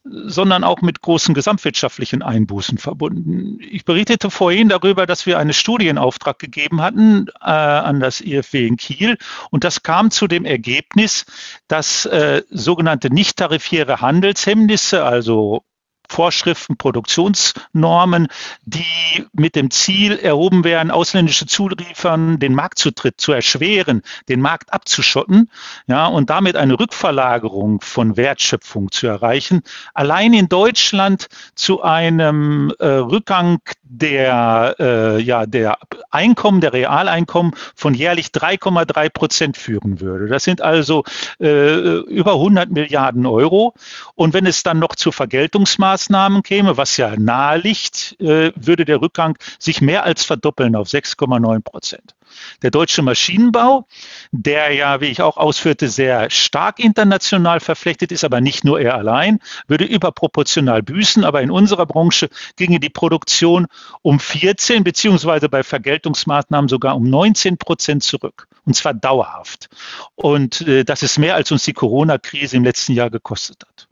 sondern 0.04 0.64
auch 0.64 0.80
mit 0.80 1.02
großen 1.02 1.34
gesamtwirtschaftlichen 1.34 2.22
Einbußen 2.22 2.78
verbunden. 2.78 3.58
Ich 3.60 3.84
berichtete 3.84 4.30
vorhin 4.30 4.68
darüber, 4.68 5.06
dass 5.06 5.26
wir 5.26 5.38
einen 5.38 5.52
Studienauftrag 5.52 6.38
gegeben 6.38 6.80
hatten 6.80 7.26
äh, 7.40 7.44
an 7.44 8.00
das 8.00 8.20
IFW 8.20 8.66
in 8.66 8.76
Kiel 8.76 9.18
und 9.50 9.64
das 9.64 9.82
kam 9.82 10.10
zu 10.10 10.26
dem 10.26 10.44
Ergebnis, 10.44 11.26
dass 11.66 12.06
äh, 12.06 12.42
sogenannte 12.50 13.12
nicht 13.12 13.36
tarifäre 13.36 14.00
Handelshemmnisse, 14.00 15.04
also 15.04 15.62
Vorschriften, 16.08 16.76
Produktionsnormen, 16.76 18.28
die 18.64 19.26
mit 19.32 19.54
dem 19.54 19.70
Ziel 19.70 20.18
erhoben 20.18 20.64
werden, 20.64 20.90
ausländische 20.90 21.46
Zuliefern 21.46 22.38
den 22.38 22.54
Marktzutritt 22.54 23.20
zu 23.20 23.32
erschweren, 23.32 24.02
den 24.28 24.40
Markt 24.40 24.72
abzuschotten, 24.72 25.50
ja, 25.86 26.06
und 26.06 26.30
damit 26.30 26.56
eine 26.56 26.78
Rückverlagerung 26.78 27.80
von 27.80 28.16
Wertschöpfung 28.16 28.90
zu 28.90 29.06
erreichen, 29.06 29.62
allein 29.94 30.32
in 30.32 30.48
Deutschland 30.48 31.28
zu 31.54 31.82
einem 31.82 32.72
äh, 32.78 32.86
Rückgang 32.86 33.60
der, 33.82 34.76
äh, 34.78 35.20
ja, 35.20 35.46
der 35.46 35.78
Einkommen, 36.10 36.60
der 36.60 36.72
Realeinkommen 36.72 37.54
von 37.74 37.94
jährlich 37.94 38.28
3,3 38.28 39.10
Prozent 39.10 39.56
führen 39.56 40.00
würde. 40.00 40.26
Das 40.28 40.44
sind 40.44 40.62
also 40.62 41.04
äh, 41.40 41.98
über 42.00 42.34
100 42.34 42.70
Milliarden 42.70 43.26
Euro. 43.26 43.74
Und 44.14 44.34
wenn 44.34 44.46
es 44.46 44.62
dann 44.62 44.78
noch 44.78 44.94
zu 44.94 45.12
Vergeltungsmaßnahmen 45.12 46.42
käme, 46.42 46.76
was 46.76 46.96
ja 46.96 47.14
nahe 47.16 47.58
liegt, 47.58 48.16
äh, 48.20 48.52
würde 48.56 48.84
der 48.84 49.00
Rückgang 49.00 49.36
sich 49.58 49.80
mehr 49.80 50.04
als 50.04 50.24
verdoppeln 50.24 50.76
auf 50.76 50.88
6,9 50.88 51.62
Prozent. 51.62 52.14
Der 52.62 52.70
deutsche 52.70 53.02
Maschinenbau, 53.02 53.86
der 54.32 54.72
ja, 54.72 55.00
wie 55.00 55.06
ich 55.06 55.22
auch 55.22 55.36
ausführte, 55.36 55.88
sehr 55.88 56.30
stark 56.30 56.78
international 56.78 57.60
verflechtet 57.60 58.12
ist, 58.12 58.24
aber 58.24 58.40
nicht 58.40 58.64
nur 58.64 58.80
er 58.80 58.94
allein, 58.94 59.40
würde 59.66 59.84
überproportional 59.84 60.82
büßen. 60.82 61.24
Aber 61.24 61.42
in 61.42 61.50
unserer 61.50 61.86
Branche 61.86 62.28
ginge 62.56 62.80
die 62.80 62.90
Produktion 62.90 63.66
um 64.02 64.20
14 64.20 64.84
beziehungsweise 64.84 65.48
bei 65.48 65.62
Vergeltungsmaßnahmen 65.62 66.68
sogar 66.68 66.96
um 66.96 67.08
19 67.08 67.58
Prozent 67.58 68.02
zurück. 68.02 68.48
Und 68.64 68.74
zwar 68.74 68.94
dauerhaft. 68.94 69.68
Und 70.14 70.60
äh, 70.62 70.84
das 70.84 71.02
ist 71.02 71.18
mehr, 71.18 71.34
als 71.34 71.50
uns 71.50 71.64
die 71.64 71.72
Corona-Krise 71.72 72.56
im 72.56 72.64
letzten 72.64 72.92
Jahr 72.92 73.10
gekostet 73.10 73.64
hat. 73.66 73.88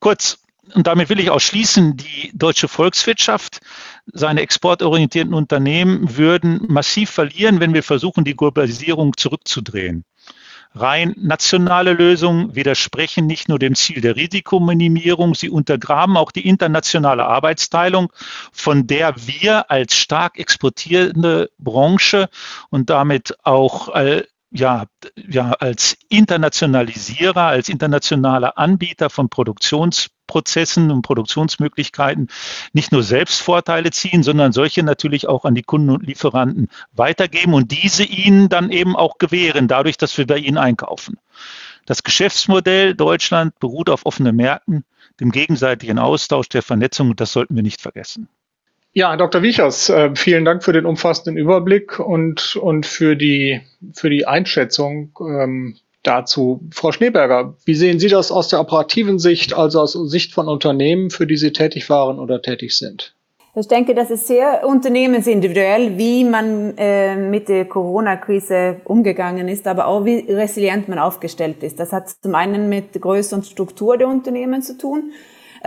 Kurz, 0.00 0.38
und 0.74 0.86
damit 0.86 1.08
will 1.08 1.20
ich 1.20 1.30
auch 1.30 1.40
schließen, 1.40 1.96
die 1.96 2.30
deutsche 2.34 2.68
Volkswirtschaft, 2.68 3.60
seine 4.06 4.40
exportorientierten 4.40 5.34
Unternehmen 5.34 6.16
würden 6.16 6.66
massiv 6.68 7.10
verlieren, 7.10 7.60
wenn 7.60 7.74
wir 7.74 7.82
versuchen, 7.82 8.24
die 8.24 8.36
Globalisierung 8.36 9.16
zurückzudrehen. 9.16 10.04
Rein 10.74 11.14
nationale 11.18 11.92
Lösungen 11.92 12.54
widersprechen 12.54 13.26
nicht 13.26 13.48
nur 13.48 13.58
dem 13.58 13.74
Ziel 13.74 14.00
der 14.00 14.16
Risikominimierung, 14.16 15.34
sie 15.34 15.50
untergraben 15.50 16.16
auch 16.16 16.32
die 16.32 16.48
internationale 16.48 17.26
Arbeitsteilung, 17.26 18.10
von 18.52 18.86
der 18.86 19.14
wir 19.26 19.70
als 19.70 19.94
stark 19.94 20.38
exportierende 20.38 21.50
Branche 21.58 22.30
und 22.70 22.88
damit 22.88 23.36
auch 23.42 23.90
ja, 24.52 24.86
ja, 25.16 25.52
als 25.52 25.96
Internationalisierer, 26.08 27.42
als 27.46 27.68
internationaler 27.68 28.58
Anbieter 28.58 29.08
von 29.08 29.30
Produktionsprozessen 29.30 30.90
und 30.90 31.02
Produktionsmöglichkeiten 31.02 32.28
nicht 32.72 32.92
nur 32.92 33.02
selbst 33.02 33.40
Vorteile 33.40 33.90
ziehen, 33.90 34.22
sondern 34.22 34.52
solche 34.52 34.82
natürlich 34.82 35.26
auch 35.26 35.46
an 35.46 35.54
die 35.54 35.62
Kunden 35.62 35.90
und 35.90 36.06
Lieferanten 36.06 36.68
weitergeben 36.92 37.54
und 37.54 37.70
diese 37.70 38.04
ihnen 38.04 38.50
dann 38.50 38.70
eben 38.70 38.94
auch 38.94 39.18
gewähren, 39.18 39.68
dadurch, 39.68 39.96
dass 39.96 40.16
wir 40.18 40.26
bei 40.26 40.38
ihnen 40.38 40.58
einkaufen. 40.58 41.18
Das 41.86 42.02
Geschäftsmodell 42.02 42.94
Deutschland 42.94 43.58
beruht 43.58 43.88
auf 43.88 44.06
offenen 44.06 44.36
Märkten, 44.36 44.84
dem 45.18 45.32
gegenseitigen 45.32 45.98
Austausch 45.98 46.48
der 46.48 46.62
Vernetzung 46.62 47.10
und 47.10 47.20
das 47.20 47.32
sollten 47.32 47.56
wir 47.56 47.62
nicht 47.62 47.80
vergessen. 47.80 48.28
Ja, 48.94 49.16
Dr. 49.16 49.42
Wiechers, 49.42 49.88
äh, 49.88 50.10
vielen 50.14 50.44
Dank 50.44 50.62
für 50.62 50.74
den 50.74 50.84
umfassenden 50.84 51.38
Überblick 51.38 51.98
und, 51.98 52.56
und 52.56 52.84
für, 52.84 53.16
die, 53.16 53.62
für 53.94 54.10
die 54.10 54.26
Einschätzung 54.26 55.12
ähm, 55.20 55.76
dazu. 56.02 56.60
Frau 56.72 56.92
Schneeberger, 56.92 57.54
wie 57.64 57.74
sehen 57.74 57.98
Sie 57.98 58.08
das 58.08 58.30
aus 58.30 58.48
der 58.48 58.60
operativen 58.60 59.18
Sicht, 59.18 59.54
also 59.54 59.80
aus 59.80 59.92
Sicht 59.92 60.34
von 60.34 60.46
Unternehmen, 60.46 61.08
für 61.08 61.26
die 61.26 61.38
Sie 61.38 61.52
tätig 61.52 61.88
waren 61.88 62.18
oder 62.18 62.42
tätig 62.42 62.76
sind? 62.76 63.14
Ich 63.54 63.68
denke, 63.68 63.94
das 63.94 64.10
ist 64.10 64.26
sehr 64.26 64.66
unternehmensindividuell, 64.66 65.98
wie 65.98 66.24
man 66.24 66.76
äh, 66.76 67.16
mit 67.16 67.48
der 67.48 67.66
Corona-Krise 67.66 68.80
umgegangen 68.84 69.48
ist, 69.48 69.66
aber 69.66 69.86
auch 69.86 70.04
wie 70.04 70.20
resilient 70.30 70.88
man 70.88 70.98
aufgestellt 70.98 71.62
ist. 71.62 71.78
Das 71.78 71.92
hat 71.92 72.08
zum 72.08 72.34
einen 72.34 72.68
mit 72.68 72.92
Größe 73.00 73.34
und 73.34 73.46
Struktur 73.46 73.96
der 73.96 74.08
Unternehmen 74.08 74.62
zu 74.62 74.76
tun 74.76 75.12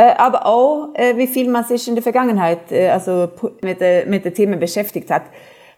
aber 0.01 0.45
auch, 0.45 0.89
äh, 0.93 1.15
wie 1.15 1.27
viel 1.27 1.49
man 1.49 1.63
sich 1.63 1.87
in 1.87 1.95
der 1.95 2.03
Vergangenheit 2.03 2.71
äh, 2.71 2.89
also 2.89 3.29
mit, 3.61 3.79
mit 4.07 4.25
den 4.25 4.33
Themen 4.33 4.59
beschäftigt 4.59 5.09
hat. 5.09 5.23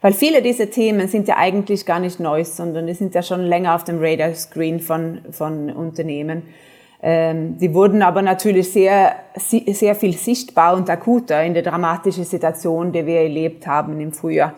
Weil 0.00 0.12
viele 0.12 0.42
dieser 0.42 0.70
Themen 0.70 1.06
sind 1.08 1.28
ja 1.28 1.36
eigentlich 1.36 1.86
gar 1.86 2.00
nicht 2.00 2.18
neu, 2.18 2.44
sondern 2.44 2.86
die 2.86 2.94
sind 2.94 3.14
ja 3.14 3.22
schon 3.22 3.42
länger 3.42 3.74
auf 3.74 3.84
dem 3.84 3.98
Radar-Screen 4.00 4.80
von, 4.80 5.20
von 5.30 5.70
Unternehmen. 5.70 6.42
Ähm, 7.00 7.58
die 7.58 7.72
wurden 7.72 8.02
aber 8.02 8.22
natürlich 8.22 8.72
sehr, 8.72 9.14
sehr 9.36 9.94
viel 9.94 10.16
sichtbar 10.16 10.76
und 10.76 10.90
akuter 10.90 11.44
in 11.44 11.54
der 11.54 11.62
dramatischen 11.62 12.24
Situation, 12.24 12.90
die 12.90 13.06
wir 13.06 13.20
erlebt 13.20 13.68
haben 13.68 14.00
im 14.00 14.12
Frühjahr. 14.12 14.54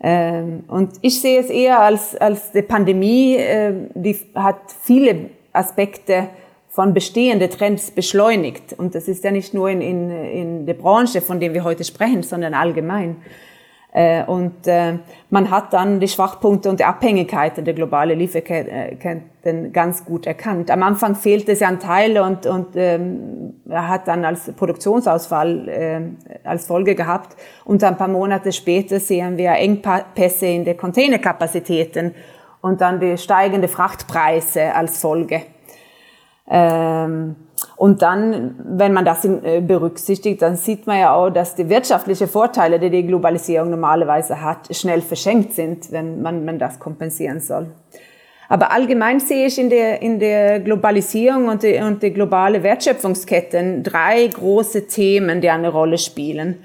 Ähm, 0.00 0.64
und 0.68 0.92
ich 1.02 1.20
sehe 1.20 1.40
es 1.40 1.50
eher 1.50 1.80
als, 1.80 2.16
als 2.16 2.52
die 2.52 2.62
Pandemie, 2.62 3.38
die 3.94 4.16
hat 4.36 4.60
viele 4.82 5.30
Aspekte 5.52 6.28
von 6.72 6.94
bestehenden 6.94 7.50
Trends 7.50 7.90
beschleunigt. 7.90 8.72
Und 8.72 8.94
das 8.94 9.06
ist 9.06 9.22
ja 9.24 9.30
nicht 9.30 9.52
nur 9.52 9.68
in, 9.68 9.82
in, 9.82 10.10
in 10.10 10.66
der 10.66 10.72
Branche, 10.72 11.20
von 11.20 11.38
der 11.38 11.52
wir 11.52 11.64
heute 11.64 11.84
sprechen, 11.84 12.22
sondern 12.22 12.54
allgemein. 12.54 13.16
Äh, 13.92 14.24
und 14.24 14.66
äh, 14.66 14.94
man 15.28 15.50
hat 15.50 15.74
dann 15.74 16.00
die 16.00 16.08
Schwachpunkte 16.08 16.70
und 16.70 16.80
die 16.80 16.84
Abhängigkeiten 16.84 17.66
der 17.66 17.74
globalen 17.74 18.18
Lieferketten 18.18 19.70
ganz 19.70 20.02
gut 20.06 20.26
erkannt. 20.26 20.70
Am 20.70 20.82
Anfang 20.82 21.14
fehlte 21.14 21.52
es 21.52 21.60
ja 21.60 21.68
an 21.68 21.78
Teile 21.78 22.22
und, 22.22 22.46
und 22.46 22.68
ähm, 22.74 23.52
hat 23.70 24.08
dann 24.08 24.24
als 24.24 24.50
Produktionsausfall 24.52 25.68
äh, 25.68 26.00
als 26.42 26.64
Folge 26.66 26.94
gehabt. 26.94 27.36
Und 27.66 27.84
ein 27.84 27.98
paar 27.98 28.08
Monate 28.08 28.50
später 28.50 28.98
sehen 28.98 29.36
wir 29.36 29.52
Engpässe 29.52 30.46
in 30.46 30.64
den 30.64 30.78
Containerkapazitäten 30.78 32.14
und 32.62 32.80
dann 32.80 32.98
die 32.98 33.18
steigende 33.18 33.68
Frachtpreise 33.68 34.74
als 34.74 34.96
Folge. 34.96 35.42
Ähm, 36.52 37.34
und 37.76 38.02
dann, 38.02 38.54
wenn 38.62 38.92
man 38.92 39.04
das 39.04 39.24
äh, 39.24 39.60
berücksichtigt, 39.60 40.42
dann 40.42 40.56
sieht 40.56 40.86
man 40.86 41.00
ja 41.00 41.14
auch, 41.14 41.30
dass 41.30 41.54
die 41.54 41.68
wirtschaftlichen 41.68 42.28
Vorteile, 42.28 42.78
die 42.78 42.90
die 42.90 43.06
Globalisierung 43.06 43.70
normalerweise 43.70 44.40
hat, 44.42 44.68
schnell 44.70 45.00
verschenkt 45.00 45.54
sind, 45.54 45.90
wenn 45.90 46.20
man, 46.20 46.44
man 46.44 46.58
das 46.58 46.78
kompensieren 46.78 47.40
soll. 47.40 47.68
Aber 48.50 48.70
allgemein 48.70 49.18
sehe 49.18 49.46
ich 49.46 49.58
in 49.58 49.70
der, 49.70 50.02
in 50.02 50.20
der 50.20 50.60
Globalisierung 50.60 51.48
und 51.48 51.62
die, 51.62 51.78
und 51.78 52.02
die 52.02 52.12
globale 52.12 52.62
Wertschöpfungsketten 52.62 53.82
drei 53.82 54.26
große 54.26 54.86
Themen, 54.86 55.40
die 55.40 55.48
eine 55.48 55.70
Rolle 55.70 55.96
spielen. 55.96 56.62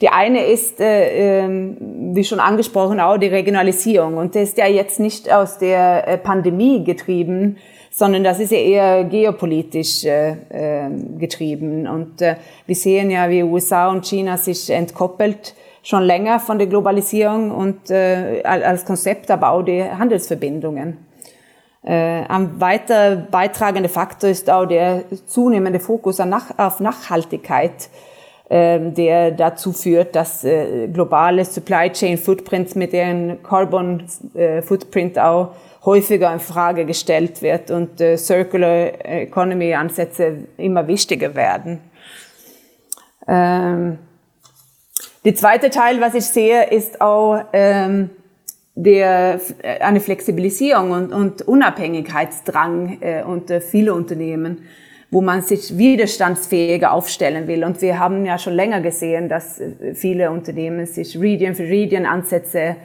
Die 0.00 0.08
eine 0.08 0.46
ist, 0.46 0.80
äh, 0.80 1.44
äh, 1.44 1.76
wie 2.14 2.24
schon 2.24 2.40
angesprochen, 2.40 3.00
auch 3.00 3.18
die 3.18 3.26
Regionalisierung. 3.26 4.16
Und 4.16 4.34
das 4.34 4.44
ist 4.44 4.58
ja 4.58 4.66
jetzt 4.66 4.98
nicht 4.98 5.30
aus 5.30 5.58
der 5.58 6.08
äh, 6.08 6.16
Pandemie 6.16 6.84
getrieben, 6.84 7.58
sondern 7.96 8.24
das 8.24 8.40
ist 8.40 8.52
ja 8.52 8.58
eher 8.58 9.04
geopolitisch 9.04 10.04
äh, 10.04 10.32
äh, 10.50 10.90
getrieben. 11.18 11.88
Und 11.88 12.20
äh, 12.20 12.36
wir 12.66 12.74
sehen 12.74 13.10
ja, 13.10 13.30
wie 13.30 13.42
USA 13.42 13.88
und 13.88 14.04
China 14.04 14.36
sich 14.36 14.68
entkoppelt 14.68 15.54
schon 15.82 16.02
länger 16.02 16.38
von 16.38 16.58
der 16.58 16.66
Globalisierung 16.66 17.50
und 17.50 17.90
äh, 17.90 18.42
als 18.44 18.84
Konzept, 18.84 19.30
aber 19.30 19.48
auch 19.48 19.62
die 19.62 19.82
Handelsverbindungen. 19.82 20.98
Äh, 21.82 22.24
ein 22.28 22.60
weiter 22.60 23.16
beitragender 23.16 23.88
Faktor 23.88 24.28
ist 24.28 24.50
auch 24.50 24.66
der 24.66 25.04
zunehmende 25.26 25.80
Fokus 25.80 26.20
auf 26.20 26.80
Nachhaltigkeit 26.80 27.88
ähm, 28.48 28.94
der 28.94 29.32
dazu 29.32 29.72
führt, 29.72 30.14
dass 30.14 30.44
äh, 30.44 30.86
globale 30.86 31.44
Supply 31.44 31.90
Chain 31.90 32.16
Footprints 32.16 32.76
mit 32.76 32.92
deren 32.92 33.42
Carbon 33.42 34.04
äh, 34.34 34.62
Footprint 34.62 35.18
auch 35.18 35.48
häufiger 35.86 36.32
in 36.32 36.40
Frage 36.40 36.84
gestellt 36.84 37.40
wird 37.40 37.70
und 37.70 38.00
äh, 38.00 38.18
Circular 38.18 38.92
Economy 39.04 39.72
Ansätze 39.72 40.44
immer 40.58 40.86
wichtiger 40.86 41.34
werden. 41.34 41.78
Ähm, 43.26 43.98
die 45.24 45.34
zweite 45.34 45.70
Teil, 45.70 46.00
was 46.00 46.14
ich 46.14 46.26
sehe, 46.26 46.64
ist 46.70 47.00
auch 47.00 47.40
ähm, 47.52 48.10
der, 48.74 49.40
eine 49.80 50.00
Flexibilisierung 50.00 50.90
und, 50.90 51.12
und 51.12 51.42
Unabhängigkeitsdrang 51.42 52.98
äh, 53.00 53.22
unter 53.22 53.60
viele 53.60 53.94
Unternehmen 53.94 54.66
wo 55.10 55.20
man 55.20 55.40
sich 55.40 55.78
widerstandsfähiger 55.78 56.92
aufstellen 56.92 57.46
will. 57.46 57.64
Und 57.64 57.80
wir 57.80 57.98
haben 57.98 58.26
ja 58.26 58.38
schon 58.38 58.54
länger 58.54 58.80
gesehen, 58.80 59.28
dass 59.28 59.60
äh, 59.60 59.94
viele 59.94 60.30
Unternehmen 60.30 60.86
sich 60.86 61.18
Region 61.18 61.54
für 61.54 61.62
Region 61.62 62.06
Ansätze 62.06 62.76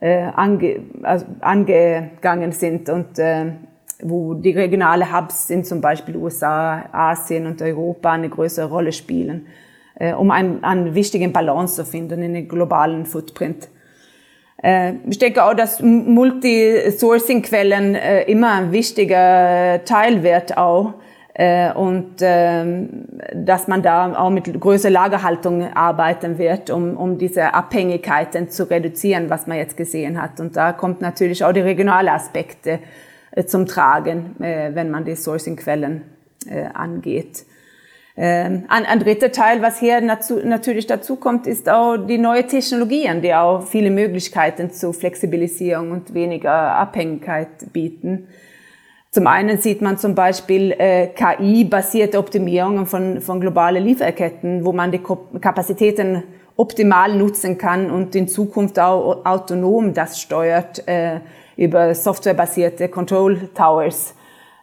äh, 0.00 0.30
ange, 0.34 0.80
also 1.02 1.26
angegangen 1.40 2.52
sind 2.52 2.88
und 2.88 3.18
äh, 3.18 3.52
wo 4.00 4.34
die 4.34 4.52
regionale 4.52 5.12
Hubs 5.12 5.50
in 5.50 5.64
zum 5.64 5.80
Beispiel 5.80 6.14
USA, 6.16 6.84
Asien 6.92 7.46
und 7.46 7.60
Europa 7.60 8.12
eine 8.12 8.28
größere 8.28 8.68
Rolle 8.68 8.92
spielen, 8.92 9.48
äh, 9.96 10.12
um 10.12 10.30
einen, 10.30 10.62
einen 10.62 10.94
wichtigen 10.94 11.32
Balance 11.32 11.74
zu 11.76 11.84
finden 11.84 12.22
in 12.22 12.34
den 12.34 12.46
globalen 12.48 13.06
Footprint. 13.06 13.68
Äh, 14.62 14.92
ich 15.08 15.18
denke 15.18 15.42
auch, 15.44 15.54
dass 15.54 15.82
Multi-Sourcing-Quellen 15.82 17.96
äh, 17.96 18.22
immer 18.30 18.52
ein 18.52 18.70
wichtiger 18.72 19.84
Teil 19.84 20.22
wird 20.22 20.56
auch 20.56 20.94
äh, 21.38 21.72
und 21.72 22.16
ähm, 22.20 23.06
dass 23.32 23.68
man 23.68 23.80
da 23.80 24.12
auch 24.18 24.28
mit 24.28 24.60
größerer 24.60 24.90
Lagerhaltung 24.90 25.72
arbeiten 25.72 26.36
wird, 26.36 26.68
um, 26.68 26.96
um 26.96 27.16
diese 27.16 27.54
Abhängigkeiten 27.54 28.50
zu 28.50 28.68
reduzieren, 28.68 29.30
was 29.30 29.46
man 29.46 29.56
jetzt 29.56 29.76
gesehen 29.76 30.20
hat. 30.20 30.40
Und 30.40 30.56
da 30.56 30.72
kommt 30.72 31.00
natürlich 31.00 31.44
auch 31.44 31.52
die 31.52 31.60
regionale 31.60 32.10
Aspekte 32.10 32.80
äh, 33.30 33.44
zum 33.44 33.66
Tragen, 33.66 34.34
äh, 34.42 34.74
wenn 34.74 34.90
man 34.90 35.04
die 35.04 35.14
Sourcing-Quellen 35.14 36.02
angeht. 36.72 37.44
Ähm, 38.16 38.64
ein, 38.68 38.86
ein 38.86 39.00
dritter 39.00 39.30
Teil, 39.32 39.60
was 39.60 39.78
hier 39.78 40.00
natürlich 40.00 40.86
dazu 40.86 41.16
kommt, 41.16 41.46
ist 41.46 41.68
auch 41.68 41.96
die 41.96 42.16
neue 42.16 42.46
Technologien, 42.46 43.20
die 43.22 43.34
auch 43.34 43.62
viele 43.66 43.90
Möglichkeiten 43.90 44.70
zur 44.70 44.94
Flexibilisierung 44.94 45.90
und 45.90 46.14
weniger 46.14 46.52
Abhängigkeit 46.52 47.72
bieten. 47.72 48.28
Zum 49.10 49.26
einen 49.26 49.58
sieht 49.58 49.80
man 49.80 49.96
zum 49.96 50.14
Beispiel 50.14 50.72
äh, 50.72 51.08
KI-basierte 51.08 52.18
Optimierungen 52.18 52.84
von, 52.84 53.22
von 53.22 53.40
globalen 53.40 53.82
Lieferketten, 53.82 54.66
wo 54.66 54.72
man 54.72 54.92
die 54.92 55.00
Kapazitäten 55.40 56.24
optimal 56.56 57.14
nutzen 57.16 57.56
kann 57.56 57.90
und 57.90 58.14
in 58.14 58.28
Zukunft 58.28 58.78
auch 58.78 59.24
autonom 59.24 59.94
das 59.94 60.20
steuert 60.20 60.86
äh, 60.86 61.20
über 61.56 61.94
softwarebasierte 61.94 62.88
Control 62.88 63.48
Towers, 63.54 64.14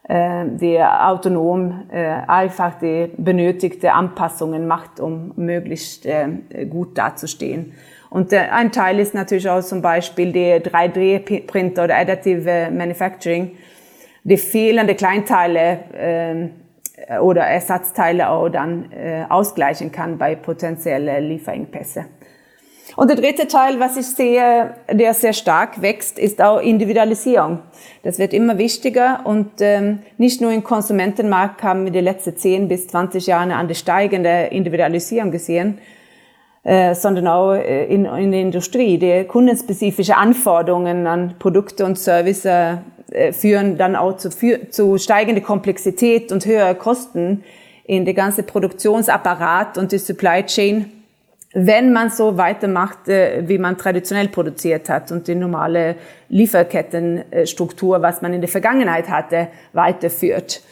äh, 0.08 0.44
die 0.46 0.78
autonom 0.80 1.82
äh, 1.90 2.06
einfach 2.28 2.78
die 2.78 3.10
benötigte 3.16 3.92
Anpassungen 3.92 4.68
macht, 4.68 5.00
um 5.00 5.32
möglichst 5.34 6.06
äh, 6.06 6.66
gut 6.70 6.96
dazustehen. 6.96 7.72
Und 8.10 8.32
äh, 8.32 8.48
ein 8.52 8.70
Teil 8.70 9.00
ist 9.00 9.12
natürlich 9.14 9.48
auch 9.48 9.62
zum 9.62 9.82
Beispiel 9.82 10.32
der 10.32 10.62
3D-Printer 10.62 11.84
oder 11.84 11.96
Additive 11.96 12.70
Manufacturing, 12.70 13.56
die 14.26 14.36
fehlende 14.36 14.96
Kleinteile 14.96 16.50
äh, 17.08 17.18
oder 17.18 17.42
Ersatzteile 17.42 18.28
auch 18.28 18.48
dann 18.48 18.90
äh, 18.90 19.24
ausgleichen 19.28 19.92
kann 19.92 20.18
bei 20.18 20.34
potenziellen 20.34 21.28
Lieferengpässe. 21.28 22.06
Und 22.96 23.08
der 23.08 23.16
dritte 23.16 23.46
Teil, 23.46 23.78
was 23.78 23.96
ich 23.96 24.06
sehe, 24.06 24.74
der 24.90 25.14
sehr 25.14 25.32
stark 25.32 25.82
wächst, 25.82 26.18
ist 26.18 26.42
auch 26.42 26.60
Individualisierung. 26.60 27.60
Das 28.02 28.18
wird 28.18 28.32
immer 28.32 28.58
wichtiger 28.58 29.20
und 29.24 29.60
ähm, 29.60 30.00
nicht 30.18 30.40
nur 30.40 30.50
im 30.50 30.64
Konsumentenmarkt 30.64 31.62
haben 31.62 31.84
wir 31.84 31.92
die 31.92 32.00
letzten 32.00 32.36
10 32.36 32.68
bis 32.68 32.88
20 32.88 33.26
Jahre 33.26 33.54
eine 33.54 33.74
steigende 33.74 34.48
Individualisierung 34.50 35.30
gesehen, 35.30 35.78
äh, 36.64 36.94
sondern 36.94 37.28
auch 37.28 37.52
äh, 37.52 37.84
in, 37.84 38.06
in 38.06 38.30
der 38.32 38.40
Industrie. 38.40 38.98
Die 38.98 39.24
kundenspezifische 39.24 40.16
Anforderungen 40.16 41.06
an 41.06 41.34
Produkte 41.38 41.84
und 41.84 41.98
Services 41.98 42.44
äh, 42.44 42.76
führen 43.32 43.78
dann 43.78 43.96
auch 43.96 44.16
zu, 44.16 44.30
zu 44.70 44.98
steigender 44.98 45.40
Komplexität 45.40 46.32
und 46.32 46.44
höherer 46.44 46.74
Kosten 46.74 47.44
in 47.84 48.04
der 48.04 48.14
ganze 48.14 48.42
Produktionsapparat 48.42 49.78
und 49.78 49.92
die 49.92 49.98
Supply 49.98 50.44
Chain, 50.44 50.90
wenn 51.52 51.92
man 51.92 52.10
so 52.10 52.36
weitermacht, 52.36 53.08
äh, 53.08 53.44
wie 53.46 53.58
man 53.58 53.78
traditionell 53.78 54.28
produziert 54.28 54.88
hat 54.88 55.10
und 55.10 55.26
die 55.28 55.34
normale 55.34 55.96
Lieferkettenstruktur, 56.28 58.02
was 58.02 58.20
man 58.20 58.34
in 58.34 58.40
der 58.40 58.48
Vergangenheit 58.48 59.08
hatte, 59.08 59.48
weiterführt. 59.72 60.62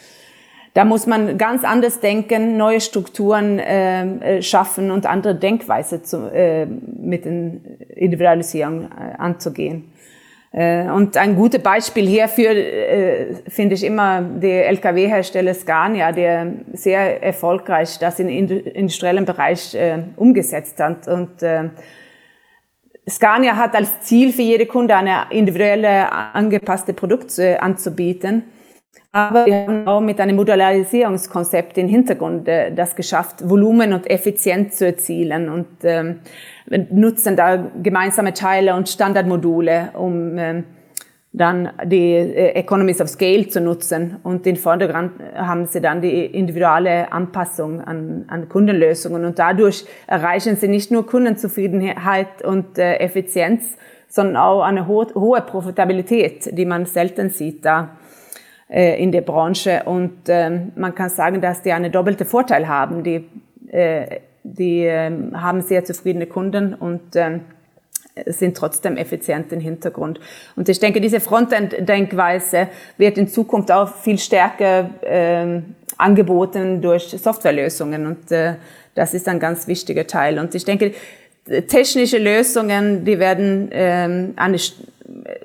Da 0.75 0.85
muss 0.85 1.07
man 1.07 1.39
ganz 1.39 1.63
anders 1.63 2.01
denken, 2.01 2.57
neue 2.57 2.81
Strukturen 2.81 3.61
äh, 3.61 4.43
schaffen 4.43 4.91
und 4.91 5.07
andere 5.07 5.37
Denkweise 5.37 6.03
zu, 6.03 6.31
äh, 6.33 6.67
mit 6.67 7.25
den 7.25 7.79
Individualisierung 7.95 8.91
äh, 8.91 9.17
anzugehen. 9.17 9.93
Äh, 10.55 10.89
und 10.89 11.17
ein 11.17 11.35
gutes 11.35 11.61
Beispiel 11.61 12.07
hierfür 12.07 12.51
äh, 12.51 13.35
finde 13.49 13.75
ich 13.75 13.83
immer 13.83 14.23
der 14.23 14.69
LKW-Hersteller 14.69 15.53
Scania, 15.53 16.13
der 16.13 16.47
sehr 16.73 17.23
erfolgreich 17.23 17.99
das 17.99 18.21
im 18.21 18.29
industriellen 18.29 19.25
Bereich 19.25 19.75
äh, 19.75 19.99
umgesetzt 20.17 20.79
hat. 20.79 21.09
Und 21.09 21.45
Scania 23.09 23.57
hat 23.57 23.75
als 23.75 24.01
Ziel 24.01 24.33
für 24.33 24.43
jede 24.43 24.67
Kunde 24.67 24.95
eine 24.97 25.27
individuelle 25.31 26.11
angepasste 26.11 26.95
Produkte 26.95 27.61
anzubieten. 27.61 28.45
Aber 29.15 29.47
wir 29.47 29.67
haben 29.69 29.87
auch 29.87 30.01
mit 30.01 30.21
einem 30.21 30.35
Modularisierungskonzept 30.35 31.79
im 31.79 31.87
Hintergrund 31.87 32.49
das 32.49 32.97
geschafft, 32.97 33.49
Volumen 33.49 33.93
und 33.93 34.11
Effizienz 34.11 34.77
zu 34.77 34.87
erzielen. 34.87 35.49
Und 35.49 35.69
ähm, 35.85 36.19
nutzen 36.91 37.37
da 37.37 37.71
gemeinsame 37.81 38.35
Teile 38.35 38.75
und 38.75 38.89
Standardmodule, 38.89 39.91
um 39.95 40.37
ähm, 40.37 40.65
dann 41.33 41.71
die 41.85 42.11
äh, 42.11 42.55
Economies 42.55 43.01
of 43.01 43.09
Scale 43.09 43.47
zu 43.47 43.61
nutzen. 43.61 44.17
Und 44.25 44.49
in 44.49 44.57
Vordergrund 44.57 45.13
haben 45.37 45.67
sie 45.67 45.81
dann 45.81 46.01
die 46.01 46.27
individuelle 46.27 47.13
Anpassung 47.13 47.83
an, 47.83 48.25
an 48.27 48.49
Kundenlösungen. 48.49 49.25
Und 49.25 49.39
dadurch 49.39 49.85
erreichen 50.09 50.57
sie 50.57 50.67
nicht 50.67 50.91
nur 50.91 51.07
Kundenzufriedenheit 51.07 52.43
und 52.45 52.79
äh, 52.79 52.97
Effizienz, 52.97 53.77
sondern 54.09 54.39
auch 54.39 54.63
eine 54.63 54.89
ho 54.89 55.07
hohe 55.15 55.41
Profitabilität, 55.43 56.59
die 56.59 56.67
man 56.67 56.87
selten 56.87 57.31
sieht 57.31 57.65
da 57.65 57.97
äh, 58.69 59.03
in 59.03 59.13
der 59.13 59.23
Branche. 59.23 59.83
Und 59.85 60.29
ähm, 60.29 60.73
man 60.77 60.95
kann 60.95 61.09
sagen, 61.09 61.41
dass 61.41 61.63
die 61.63 61.73
einen 61.73 61.93
doppelten 61.93 62.27
Vorteil 62.27 62.69
haben. 62.69 63.03
Die 63.03 63.25
äh, 63.71 64.21
die 64.45 64.85
ähm, 64.85 65.43
haben 65.43 65.63
sehr 65.63 65.85
zufriedene 65.85 66.27
Kunden 66.27 66.75
und 66.75 67.17
ähm, 67.17 67.41
sind 68.27 68.57
trotzdem 68.57 68.97
effizient 68.97 69.51
im 69.53 69.59
Hintergrund. 69.59 70.21
Und 70.55 70.69
ich 70.69 70.79
denke, 70.79 71.01
diese 71.01 71.19
Frontend-Denkweise 71.19 72.69
wird 72.97 73.19
in 73.19 73.27
Zukunft 73.27 73.73
auch 73.73 73.93
viel 73.93 74.19
stärker 74.19 74.91
ähm, 75.03 75.75
angeboten 75.97 76.81
durch 76.81 77.09
Softwarelösungen 77.09 78.07
und 78.07 78.31
äh, 78.31 78.55
das 78.95 79.15
ist 79.15 79.27
ein 79.29 79.41
ganz 79.41 79.67
wichtiger 79.67 80.07
Teil. 80.07 80.39
Und 80.39 80.55
ich 80.55 80.65
denke, 80.65 80.93
technische 81.45 82.19
Lösungen, 82.19 83.05
die 83.05 83.19
werden 83.19 83.69
ähm, 83.73 84.33
eine 84.37 84.59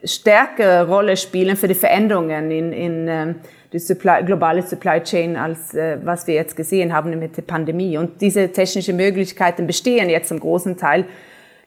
stärkere 0.03 0.87
Rolle 0.87 1.17
spielen 1.17 1.55
für 1.55 1.67
die 1.67 1.75
Veränderungen 1.75 2.51
in, 2.51 2.73
in 2.73 3.07
ähm, 3.07 3.35
die 3.71 3.79
Supply, 3.79 4.23
globale 4.25 4.61
Supply 4.63 5.01
Chain, 5.03 5.35
als 5.35 5.73
äh, 5.73 5.97
was 6.03 6.25
wir 6.25 6.35
jetzt 6.35 6.55
gesehen 6.55 6.93
haben 6.93 7.17
mit 7.19 7.37
der 7.37 7.43
Pandemie. 7.43 7.97
Und 7.97 8.21
diese 8.21 8.51
technischen 8.51 8.95
Möglichkeiten 8.95 9.67
bestehen 9.67 10.09
jetzt 10.09 10.29
zum 10.29 10.39
großen 10.39 10.77
Teil 10.77 11.05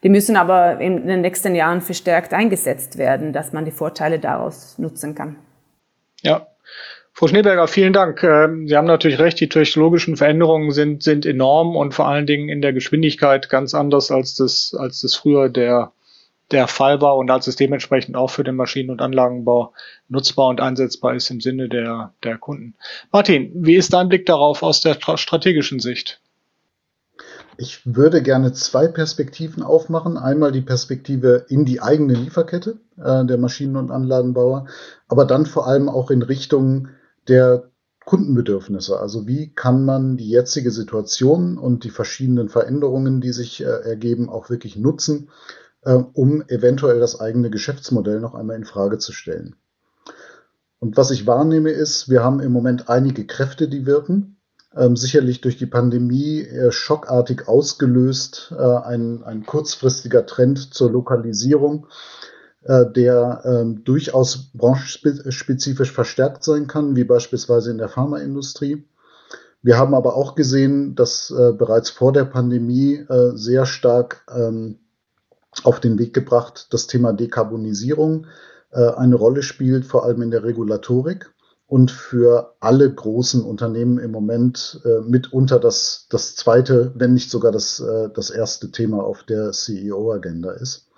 Die 0.03 0.09
müssen 0.09 0.37
aber 0.37 0.81
in 0.81 1.07
den 1.07 1.21
nächsten 1.21 1.55
Jahren 1.55 1.81
verstärkt 1.81 2.35
eingesetzt 2.35 2.99
werden, 2.99 3.33
dass 3.33 3.53
man 3.53 3.65
die 3.65 3.71
Vorteile 3.71 4.19
daraus 4.19 4.77
nutzen 4.79 5.15
kann. 5.15 5.37
Ja, 6.23 6.47
Frau 7.23 7.29
Schneeberger, 7.29 7.69
vielen 7.69 7.93
Dank. 7.93 8.25
Ähm, 8.25 8.67
Sie 8.67 8.77
haben 8.77 8.89
natürlich 8.89 9.21
recht, 9.21 9.39
die 9.39 9.49
technologischen 9.49 10.17
Veränderungen 10.17 10.73
sind, 10.73 11.05
sind 11.05 11.25
enorm 11.25 11.77
und 11.77 11.95
vor 11.95 12.09
allen 12.09 12.27
Dingen 12.27 12.49
in 12.49 12.61
der 12.61 12.73
Geschwindigkeit 12.73 13.49
ganz 13.49 13.75
anders, 13.75 14.11
als 14.11 14.35
das, 14.35 14.75
als 14.77 15.03
das 15.03 15.15
früher 15.15 15.49
der, 15.49 15.93
der 16.51 16.67
Fall 16.67 17.01
war 17.01 17.17
und 17.17 17.31
als 17.31 17.47
es 17.47 17.55
dementsprechend 17.55 18.17
auch 18.17 18.31
für 18.31 18.43
den 18.43 18.57
Maschinen- 18.57 18.91
und 18.91 19.01
Anlagenbau 19.01 19.73
nutzbar 20.09 20.49
und 20.49 20.61
einsetzbar 20.61 21.15
ist 21.15 21.31
im 21.31 21.41
Sinne 21.41 21.69
der, 21.69 22.13
der 22.25 22.39
Kunden. 22.39 22.75
Martin, 23.13 23.53
wie 23.55 23.77
ist 23.77 23.93
dein 23.93 24.09
Blick 24.09 24.27
darauf 24.27 24.65
aus 24.65 24.81
der 24.81 24.99
strategischen 25.15 25.79
Sicht? 25.79 26.21
Ich 27.57 27.83
würde 27.85 28.21
gerne 28.21 28.53
zwei 28.53 28.89
Perspektiven 28.89 29.63
aufmachen. 29.63 30.17
Einmal 30.17 30.51
die 30.51 30.61
Perspektive 30.61 31.47
in 31.49 31.67
die 31.67 31.81
eigene 31.81 32.15
Lieferkette 32.15 32.81
äh, 32.99 33.25
der 33.25 33.39
Maschinen- 33.39 33.77
und 33.77 33.93
Anlagenbauer, 33.93 34.67
aber 35.07 35.25
dann 35.25 35.47
vor 35.47 35.69
allem 35.69 35.89
auch 35.89 36.11
in 36.11 36.23
Richtung 36.23 36.89
der 37.29 37.71
Kundenbedürfnisse. 38.05 38.99
Also 38.99 39.27
wie 39.27 39.55
kann 39.55 39.85
man 39.85 40.17
die 40.17 40.29
jetzige 40.29 40.71
Situation 40.71 41.57
und 41.59 41.85
die 41.85 41.91
verschiedenen 41.91 42.49
Veränderungen, 42.49 43.21
die 43.21 43.33
sich 43.33 43.63
äh, 43.63 43.67
ergeben, 43.67 44.29
auch 44.29 44.51
wirklich 44.51 44.77
nutzen, 44.77 45.31
äh, 45.83 45.95
um 45.95 46.43
eventuell 46.49 47.01
das 47.01 47.21
eigene 47.21 47.51
Geschäftsmodell 47.51 48.21
noch 48.21 48.35
einmal 48.35 48.57
in 48.57 48.65
Frage 48.65 48.99
zu 48.99 49.13
stellen. 49.13 49.57
Und 50.81 50.97
was 50.97 51.13
ich 51.13 51.27
wahrnehme 51.27 51.71
ist, 51.71 52.09
wir 52.09 52.25
haben 52.25 52.41
im 52.41 52.51
Moment 52.51 52.89
einige 52.89 53.25
Kräfte, 53.25 53.69
die 53.69 53.87
wirken. 53.87 54.37
Ähm, 54.75 54.97
sicherlich 54.97 55.43
durch 55.43 55.59
die 55.59 55.67
Pandemie 55.67 56.41
äh, 56.41 56.73
schockartig 56.73 57.47
ausgelöst, 57.47 58.55
äh, 58.57 58.63
ein, 58.63 59.23
ein 59.23 59.45
kurzfristiger 59.45 60.25
Trend 60.25 60.73
zur 60.73 60.91
Lokalisierung 60.91 61.87
der 62.65 63.43
ähm, 63.45 63.83
durchaus 63.83 64.53
branchenspezifisch 64.55 65.91
verstärkt 65.91 66.45
sein 66.45 66.69
kann, 66.69 66.95
wie 66.95 67.03
beispielsweise 67.03 67.73
in 67.73 67.79
der 67.79 67.89
Pharmaindustrie. 67.89 68.85
Wir 69.63 69.79
haben 69.79 69.95
aber 69.95 70.17
auch 70.17 70.35
gesehen, 70.35 70.97
dass 70.97 71.31
äh, 71.31 71.53
bereits 71.53 71.91
vor 71.91 72.13
der 72.13 72.25
Pandemie 72.25 72.95
äh, 72.97 73.33
sehr 73.35 73.65
stark 73.65 74.25
ähm, 74.33 74.79
auf 75.63 75.79
den 75.79 75.99
Weg 75.99 76.15
gebracht 76.15 76.69
das 76.71 76.89
Thema 76.89 77.13
Dekarbonisierung 77.13 78.27
äh, 78.73 78.89
eine 78.89 79.15
Rolle 79.15 79.43
spielt, 79.43 79.85
vor 79.85 80.05
allem 80.05 80.23
in 80.23 80.31
der 80.31 80.43
Regulatorik 80.43 81.33
und 81.69 81.91
für 81.91 82.55
alle 82.59 82.93
großen 82.93 83.43
Unternehmen 83.43 83.99
im 83.99 84.11
Moment 84.11 84.81
äh, 84.85 85.01
mitunter 85.09 85.61
das, 85.61 86.07
das 86.11 86.35
zweite, 86.35 86.93
wenn 86.97 87.15
nicht 87.15 87.31
sogar 87.31 87.53
das, 87.53 87.79
äh, 87.79 88.09
das 88.13 88.31
erste 88.31 88.73
Thema 88.73 89.05
auf 89.05 89.23
der 89.23 89.53
CEO-Agenda 89.53 90.51
ist. 90.53 90.89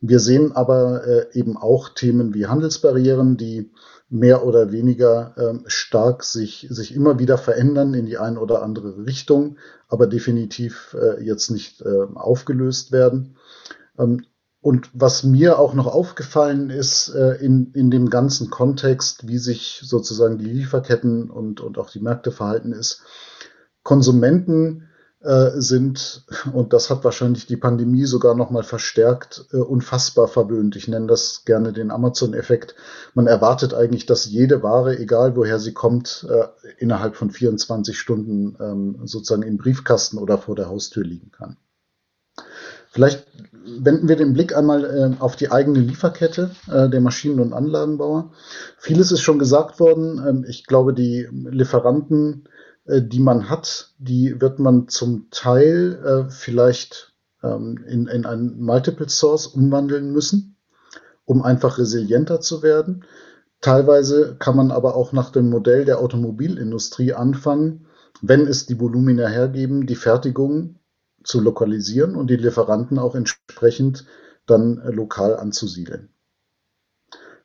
Wir 0.00 0.20
sehen 0.20 0.52
aber 0.52 1.06
äh, 1.06 1.26
eben 1.32 1.56
auch 1.56 1.88
Themen 1.88 2.34
wie 2.34 2.46
Handelsbarrieren, 2.46 3.36
die 3.36 3.72
mehr 4.08 4.44
oder 4.44 4.70
weniger 4.70 5.34
ähm, 5.36 5.64
stark 5.66 6.22
sich, 6.22 6.66
sich 6.70 6.94
immer 6.94 7.18
wieder 7.18 7.38
verändern 7.38 7.94
in 7.94 8.06
die 8.06 8.18
eine 8.18 8.38
oder 8.38 8.62
andere 8.62 9.04
Richtung, 9.04 9.58
aber 9.88 10.06
definitiv 10.06 10.96
äh, 11.00 11.22
jetzt 11.24 11.50
nicht 11.50 11.82
äh, 11.82 12.06
aufgelöst 12.14 12.92
werden. 12.92 13.36
Ähm, 13.98 14.24
und 14.60 14.90
was 14.92 15.22
mir 15.22 15.58
auch 15.58 15.74
noch 15.74 15.86
aufgefallen 15.86 16.70
ist 16.70 17.08
äh, 17.08 17.34
in, 17.36 17.72
in 17.72 17.90
dem 17.90 18.10
ganzen 18.10 18.50
Kontext, 18.50 19.28
wie 19.28 19.38
sich 19.38 19.80
sozusagen 19.84 20.38
die 20.38 20.46
Lieferketten 20.46 21.30
und, 21.30 21.60
und 21.60 21.78
auch 21.78 21.90
die 21.90 22.00
Märkte 22.00 22.32
verhalten 22.32 22.72
ist, 22.72 23.02
Konsumenten 23.82 24.88
sind, 25.20 26.24
und 26.52 26.72
das 26.72 26.90
hat 26.90 27.02
wahrscheinlich 27.02 27.46
die 27.46 27.56
Pandemie 27.56 28.04
sogar 28.04 28.34
noch 28.34 28.50
mal 28.50 28.62
verstärkt, 28.62 29.46
äh, 29.52 29.56
unfassbar 29.56 30.28
verwöhnt. 30.28 30.76
Ich 30.76 30.88
nenne 30.88 31.06
das 31.06 31.44
gerne 31.44 31.72
den 31.72 31.90
Amazon-Effekt. 31.90 32.74
Man 33.14 33.26
erwartet 33.26 33.74
eigentlich, 33.74 34.06
dass 34.06 34.26
jede 34.26 34.62
Ware, 34.62 34.98
egal 34.98 35.34
woher 35.34 35.58
sie 35.58 35.72
kommt, 35.72 36.26
äh, 36.28 36.46
innerhalb 36.78 37.16
von 37.16 37.30
24 37.30 37.98
Stunden 37.98 38.56
ähm, 38.60 39.00
sozusagen 39.04 39.42
im 39.42 39.56
Briefkasten 39.56 40.18
oder 40.18 40.38
vor 40.38 40.54
der 40.54 40.68
Haustür 40.68 41.04
liegen 41.04 41.32
kann. 41.32 41.56
Vielleicht 42.90 43.26
wenden 43.66 44.08
wir 44.08 44.16
den 44.16 44.32
Blick 44.32 44.56
einmal 44.56 44.84
äh, 44.84 45.20
auf 45.20 45.36
die 45.36 45.50
eigene 45.50 45.80
Lieferkette 45.80 46.50
äh, 46.70 46.88
der 46.88 47.00
Maschinen- 47.00 47.40
und 47.40 47.52
Anlagenbauer. 47.52 48.32
Vieles 48.78 49.12
ist 49.12 49.22
schon 49.22 49.38
gesagt 49.38 49.80
worden. 49.80 50.22
Ähm, 50.26 50.44
ich 50.48 50.66
glaube, 50.66 50.94
die 50.94 51.28
Lieferanten 51.30 52.44
äh, 52.46 52.55
die 52.88 53.20
man 53.20 53.50
hat, 53.50 53.94
die 53.98 54.40
wird 54.40 54.58
man 54.58 54.88
zum 54.88 55.28
Teil 55.30 55.98
äh, 56.04 56.30
vielleicht 56.30 57.14
ähm, 57.42 57.84
in, 57.86 58.06
in 58.06 58.26
ein 58.26 58.58
Multiple 58.58 59.08
Source 59.08 59.46
umwandeln 59.46 60.12
müssen, 60.12 60.56
um 61.24 61.42
einfach 61.42 61.78
resilienter 61.78 62.40
zu 62.40 62.62
werden. 62.62 63.04
Teilweise 63.60 64.36
kann 64.38 64.56
man 64.56 64.70
aber 64.70 64.94
auch 64.94 65.12
nach 65.12 65.30
dem 65.30 65.50
Modell 65.50 65.84
der 65.84 65.98
Automobilindustrie 65.98 67.14
anfangen, 67.14 67.86
wenn 68.22 68.46
es 68.46 68.66
die 68.66 68.78
Volumina 68.78 69.26
hergeben, 69.26 69.86
die 69.86 69.96
Fertigung 69.96 70.76
zu 71.24 71.40
lokalisieren 71.40 72.14
und 72.14 72.28
die 72.28 72.36
Lieferanten 72.36 72.98
auch 72.98 73.14
entsprechend 73.14 74.06
dann 74.46 74.78
äh, 74.78 74.90
lokal 74.90 75.36
anzusiedeln. 75.36 76.10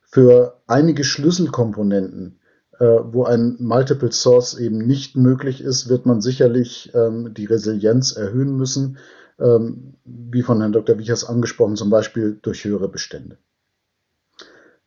Für 0.04 0.62
einige 0.68 1.04
Schlüsselkomponenten 1.04 2.38
äh, 2.38 2.41
wo 2.86 3.26
ein 3.26 3.58
Multiple 3.60 4.12
Source 4.12 4.58
eben 4.58 4.80
nicht 4.80 5.16
möglich 5.16 5.62
ist, 5.62 5.90
wird 5.90 6.06
man 6.06 6.22
sicherlich 6.22 6.92
ähm, 6.94 7.34
die 7.34 7.46
Resilienz 7.46 8.14
erhöhen 8.14 8.56
müssen, 8.58 8.98
ähm, 9.40 9.94
wie 10.04 10.42
von 10.42 10.60
Herrn 10.60 10.72
Dr. 10.72 10.98
Wichers 10.98 11.24
angesprochen, 11.24 11.76
zum 11.76 11.90
Beispiel 11.90 12.40
durch 12.42 12.66
höhere 12.66 12.90
Bestände. 12.90 13.38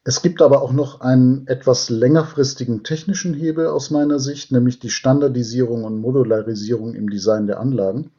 Es 0.02 0.20
gibt 0.20 0.42
aber 0.42 0.60
auch 0.60 0.72
noch 0.72 1.00
einen 1.00 1.46
etwas 1.46 1.88
längerfristigen 1.88 2.82
technischen 2.82 3.32
Hebel 3.32 3.68
aus 3.68 3.90
meiner 3.90 4.18
Sicht, 4.18 4.52
nämlich 4.52 4.78
die 4.78 4.90
Standardisierung 4.90 5.84
und 5.84 5.98
Modularisierung 5.98 6.94
im 6.94 7.08
Design 7.08 7.46
der 7.46 7.58
Anlagen. 7.58 8.10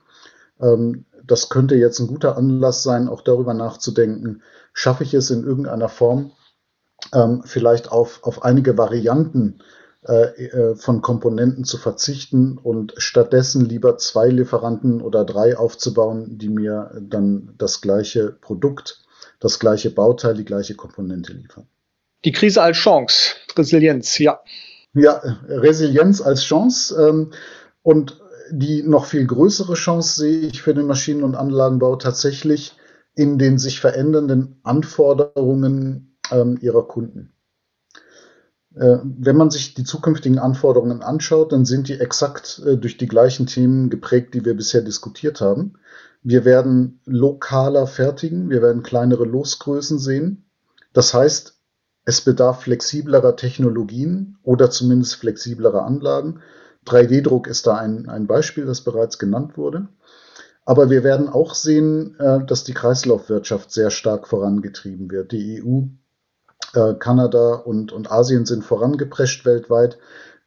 Ähm, 0.60 1.06
das 1.24 1.50
könnte 1.50 1.76
jetzt 1.76 2.00
ein 2.00 2.08
guter 2.08 2.38
Anlass 2.38 2.82
sein, 2.82 3.08
auch 3.08 3.22
darüber 3.22 3.54
nachzudenken, 3.54 4.42
schaffe 4.74 5.04
ich 5.04 5.14
es 5.14 5.30
in 5.32 5.44
irgendeiner 5.44 5.90
Form, 5.90 6.32
ähm, 7.13 7.44
vielleicht 7.46 7.91
auf, 7.91 8.24
auf 8.24 8.44
einige 8.44 8.78
Varianten 8.78 9.60
äh, 10.08 10.46
äh, 10.46 10.76
von 10.76 11.02
Komponenten 11.02 11.63
zu 11.63 11.78
verzichten 11.78 12.58
und 12.58 12.94
stattdessen 12.98 13.65
lieber 13.65 13.98
zwei 13.98 14.28
Lieferanten 14.28 15.02
oder 15.02 15.26
drei 15.26 15.58
aufzubauen, 15.58 16.38
die 16.38 16.50
mir 16.50 16.91
dann 17.02 17.56
das 17.58 17.82
gleiche 17.82 18.32
Produkt, 18.32 19.04
das 19.39 19.60
gleiche 19.60 19.89
Bauteil, 19.89 20.36
die 20.36 20.46
gleiche 20.46 20.76
Komponente 20.76 21.34
liefern. 21.34 21.68
Die 22.24 22.32
Krise 22.32 22.62
als 22.62 22.78
Chance, 22.78 23.36
Resilienz, 23.58 24.20
ja. 24.20 24.39
Ja, 24.94 25.22
Resilienz 25.48 26.22
als 26.22 26.44
Chance. 26.44 26.96
Ähm, 27.02 27.32
und 27.82 28.22
die 28.52 28.84
noch 28.84 29.06
viel 29.06 29.26
größere 29.26 29.74
Chance 29.74 30.22
sehe 30.22 30.39
ich 30.41 30.62
für 30.62 30.74
den 30.74 30.86
Maschinen- 30.86 31.24
und 31.24 31.36
Anlagenbau 31.36 31.96
tatsächlich 31.96 32.74
in 33.15 33.38
den 33.38 33.58
sich 33.58 33.80
verändernden 33.80 34.60
Anforderungen 34.63 36.14
ähm, 36.32 36.58
ihrer 36.62 36.88
Kunden. 36.88 37.34
Äh, 38.76 38.98
wenn 39.04 39.38
man 39.38 39.52
sich 39.52 39.74
die 39.74 39.86
zukünftigen 39.86 40.38
Anforderungen 40.38 41.02
anschaut, 41.02 41.52
dann 41.52 41.66
sind 41.66 41.88
die 41.88 42.00
exakt 42.00 42.62
äh, 42.66 42.78
durch 42.78 42.98
die 42.98 43.08
gleichen 43.08 43.48
Themen 43.48 43.90
geprägt, 43.90 44.34
die 44.34 44.44
wir 44.44 44.56
bisher 44.56 44.82
diskutiert 44.82 45.40
haben. 45.40 45.76
Wir 46.24 46.44
werden 46.44 47.00
lokaler 47.06 47.88
fertigen, 47.88 48.50
wir 48.50 48.62
werden 48.62 48.84
kleinere 48.84 49.26
Losgrößen 49.26 50.00
sehen. 50.00 50.46
Das 50.92 51.14
heißt, 51.14 51.56
es 52.06 52.22
bedarf 52.22 52.64
flexiblerer 52.64 53.36
Technologien 53.36 54.38
oder 54.44 54.70
zumindest 54.70 55.16
flexiblerer 55.16 55.86
Anlagen. 55.86 56.42
3D-Druck 56.86 57.48
ist 57.48 57.66
da 57.68 57.78
ein, 57.78 58.10
ein 58.10 58.28
Beispiel, 58.28 58.66
das 58.66 58.82
bereits 58.82 59.18
genannt 59.18 59.58
wurde. 59.58 59.88
Aber 60.66 60.90
wir 60.90 61.04
werden 61.04 61.30
auch 61.30 61.54
sehen, 61.54 62.20
äh, 62.20 62.44
dass 62.46 62.64
die 62.64 62.74
Kreislaufwirtschaft 62.74 63.72
sehr 63.72 63.90
stark 63.90 64.28
vorangetrieben 64.28 65.10
wird. 65.12 65.32
Die 65.32 65.64
EU 65.64 65.84
Kanada 67.00 67.56
und, 67.56 67.92
und 67.92 68.12
Asien 68.12 68.46
sind 68.46 68.64
vorangeprescht 68.64 69.46
weltweit. 69.46 69.98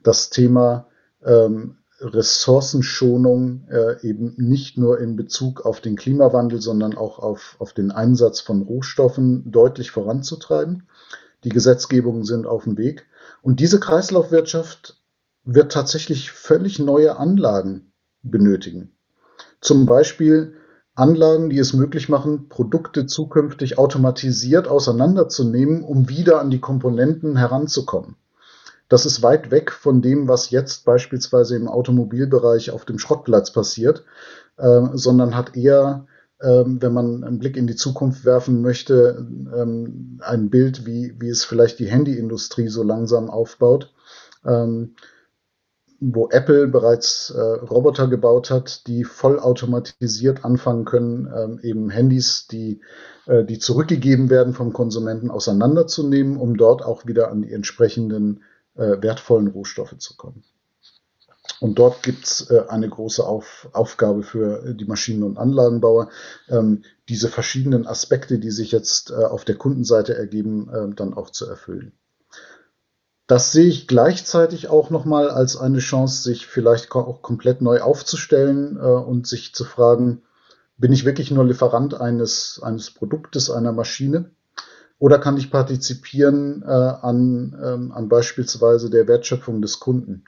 Das 0.03 0.31
Thema 0.31 0.87
ähm, 1.25 1.79
Ressourcenschonung 2.01 3.67
äh, 3.71 4.07
eben 4.07 4.35
nicht 4.37 4.79
nur 4.79 5.01
in 5.01 5.17
Bezug 5.17 5.67
auf 5.67 5.81
den 5.81 5.97
Klimawandel, 5.97 6.61
sondern 6.61 6.97
auch 6.97 7.19
auf, 7.19 7.57
auf 7.59 7.73
den 7.73 7.91
Einsatz 7.91 8.41
von 8.41 8.62
Rohstoffen 8.62 9.51
deutlich 9.51 9.91
voranzutreiben. 9.91 10.88
Die 11.45 11.49
Gesetzgebungen 11.49 12.25
sind 12.25 12.47
auf 12.47 12.64
dem 12.64 12.79
Weg. 12.79 13.07
Und 13.43 13.61
diese 13.61 13.81
Kreislaufwirtschaft 13.81 15.01
wird 15.45 15.73
tatsächlich 15.73 16.31
völlig 16.31 16.79
neue 16.79 17.17
Anlagen 17.17 17.93
benötigen. 18.23 18.93
Zum 19.61 19.87
Beispiel 19.87 20.55
Anlagen, 20.99 21.51
die 21.51 21.59
es 21.59 21.73
möglich 21.73 22.09
machen, 22.09 22.49
Produkte 22.49 23.07
zukünftig 23.07 23.79
automatisiert 23.79 24.69
auseinanderzunehmen, 24.69 25.83
um 25.83 26.09
wieder 26.09 26.41
an 26.41 26.51
die 26.51 26.61
Komponenten 26.61 27.37
heranzukommen. 27.37 28.17
Das 28.89 29.05
ist 29.05 29.23
weit 29.23 29.51
weg 29.51 29.71
von 29.71 30.01
dem, 30.01 30.29
was 30.29 30.51
jetzt 30.51 30.85
beispielsweise 30.85 31.57
im 31.57 31.69
Automobilbereich 31.69 32.71
auf 32.71 32.85
dem 32.85 32.99
Schrottplatz 32.99 33.53
passiert, 33.53 34.05
äh, 34.57 34.81
sondern 34.95 35.37
hat 35.37 35.57
eher 35.57 36.07
ähm, 36.41 36.81
wenn 36.81 36.93
man 36.93 37.25
einen 37.25 37.39
Blick 37.39 37.57
in 37.57 37.67
die 37.67 37.75
Zukunft 37.75 38.25
werfen 38.25 38.63
möchte, 38.63 39.27
ähm, 39.57 40.21
ein 40.23 40.51
Bild, 40.51 40.87
wie, 40.87 41.15
wie 41.19 41.31
es 41.31 41.45
vielleicht 41.45 41.81
die 41.81 41.89
Handyindustrie 41.89 42.69
so 42.69 42.83
langsam 42.83 43.29
aufbaut. 43.29 43.93
Ähm, 44.47 44.95
wo 46.01 46.29
Apple 46.31 46.69
bereits 46.69 47.31
äh, 47.31 47.41
Roboter 47.41 48.07
gebaut 48.07 48.51
hat, 48.51 48.87
die 48.87 49.05
vollautomatisiert 49.05 50.45
anfangen 50.45 50.85
können, 50.85 51.29
ähm, 51.35 51.61
eben 51.63 51.91
Handys, 51.91 52.47
die, 52.47 52.81
äh, 53.27 53.45
die 53.45 53.59
zurückgegeben 53.59 54.31
werden 54.31 54.55
vom 54.55 54.73
Konsumenten, 54.73 55.31
auseinanderzunehmen, 55.31 56.37
um 56.37 56.57
dort 56.57 56.85
auch 56.85 57.07
wieder 57.07 57.31
an 57.31 57.43
die 57.43 57.53
entsprechenden 57.53 58.43
äh, 58.77 59.03
wertvollen 59.03 59.49
Rohstoffe 59.49 59.97
zu 59.99 60.17
kommen. 60.17 60.45
Und 61.61 61.81
dort 61.81 62.05
gibt's 62.05 62.49
äh, 62.51 62.63
eine 62.69 62.89
große 62.89 63.27
Auf, 63.27 63.69
Aufgabe 63.73 64.23
für 64.23 64.75
die 64.75 64.85
Maschinen- 64.85 65.25
und 65.25 65.39
Anlagenbauer, 65.39 66.11
ähm, 66.49 66.83
diese 67.09 67.29
verschiedenen 67.29 67.89
Aspekte, 67.89 68.39
die 68.39 68.53
sich 68.53 68.71
jetzt 68.71 69.11
äh, 69.11 69.15
auf 69.15 69.45
der 69.45 69.57
Kundenseite 69.57 70.17
ergeben, 70.17 70.71
äh, 70.73 70.95
dann 70.95 71.15
auch 71.15 71.31
zu 71.31 71.47
erfüllen. 71.47 71.93
Das 73.29 73.53
sehe 73.53 73.67
ich 73.67 73.87
gleichzeitig 73.87 74.69
auch 74.69 74.88
nochmal 74.88 75.29
als 75.29 75.59
eine 75.59 75.81
Chance, 75.81 76.23
sich 76.23 76.47
vielleicht 76.47 76.91
auch 76.93 77.21
komplett 77.21 77.61
neu 77.61 77.83
aufzustellen 77.83 78.79
äh, 78.79 78.81
und 78.81 79.27
sich 79.27 79.55
zu 79.55 79.64
fragen, 79.64 80.23
bin 80.79 80.93
ich 80.93 81.05
wirklich 81.05 81.31
nur 81.31 81.45
Lieferant 81.45 82.01
eines, 82.01 82.59
eines 82.62 82.91
Produktes, 82.91 83.51
einer 83.51 83.73
Maschine? 83.73 84.31
Oder 84.99 85.19
kann 85.19 85.37
ich 85.37 85.51
partizipieren 85.51 86.62
äh, 86.62 86.71
an, 86.71 87.55
ähm, 87.62 87.93
an 87.93 88.09
beispielsweise 88.09 88.88
der 88.88 89.07
Wertschöpfung 89.07 89.61
des 89.61 89.79
Kunden? 89.79 90.25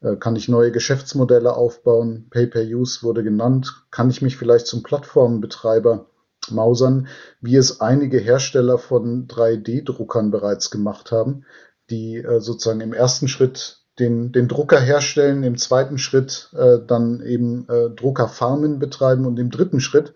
Äh, 0.00 0.14
kann 0.14 0.36
ich 0.36 0.48
neue 0.48 0.70
Geschäftsmodelle 0.70 1.56
aufbauen? 1.56 2.28
Pay-per-Use 2.30 3.02
wurde 3.02 3.24
genannt. 3.24 3.84
Kann 3.90 4.10
ich 4.10 4.22
mich 4.22 4.36
vielleicht 4.36 4.68
zum 4.68 4.84
Plattformenbetreiber 4.84 6.06
mausern, 6.50 7.08
wie 7.40 7.56
es 7.56 7.80
einige 7.80 8.18
Hersteller 8.18 8.78
von 8.78 9.26
3D-Druckern 9.26 10.30
bereits 10.30 10.70
gemacht 10.70 11.10
haben, 11.10 11.44
die 11.90 12.16
äh, 12.16 12.40
sozusagen 12.40 12.80
im 12.80 12.92
ersten 12.92 13.28
Schritt 13.28 13.84
den, 13.98 14.32
den 14.32 14.48
Drucker 14.48 14.80
herstellen, 14.80 15.44
im 15.44 15.56
zweiten 15.56 15.98
Schritt 15.98 16.50
äh, 16.56 16.78
dann 16.84 17.20
eben 17.20 17.68
äh, 17.68 17.90
Druckerfarmen 17.90 18.78
betreiben 18.78 19.26
und 19.26 19.38
im 19.38 19.50
dritten 19.50 19.80
Schritt 19.80 20.14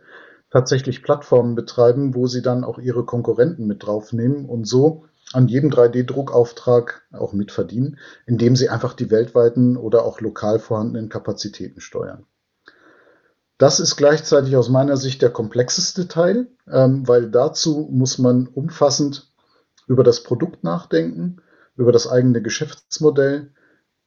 tatsächlich 0.51 1.03
Plattformen 1.03 1.55
betreiben, 1.55 2.15
wo 2.15 2.27
sie 2.27 2.43
dann 2.43 2.65
auch 2.65 2.79
ihre 2.79 3.05
Konkurrenten 3.05 3.67
mit 3.67 3.85
draufnehmen 3.85 4.47
und 4.47 4.67
so 4.67 5.05
an 5.33 5.47
jedem 5.47 5.71
3D-Druckauftrag 5.71 7.03
auch 7.13 7.35
mitverdienen, 7.35 7.99
indem 8.27 8.57
sie 8.57 8.71
einfach 8.71 8.95
die 8.95 9.11
weltweiten 9.11 9.77
oder 9.77 10.05
auch 10.05 10.21
lokal 10.21 10.59
vorhandenen 10.59 11.11
Kapazitäten 11.11 11.81
steuern. 11.81 12.25
Das 13.59 13.81
ist 13.81 13.97
gleichzeitig 13.97 14.57
aus 14.57 14.69
meiner 14.69 14.97
Sicht 14.97 15.21
der 15.21 15.31
komplexeste 15.31 16.09
Teil, 16.09 16.47
ähm, 16.71 17.07
weil 17.07 17.31
dazu 17.31 17.89
muss 17.91 18.19
man 18.19 18.47
umfassend 18.47 19.31
über 19.87 20.05
das 20.05 20.23
Produkt 20.23 20.65
nachdenken, 20.65 21.43
über 21.79 21.93
das 21.93 22.07
eigene 22.07 22.43
Geschäftsmodell. 22.43 23.51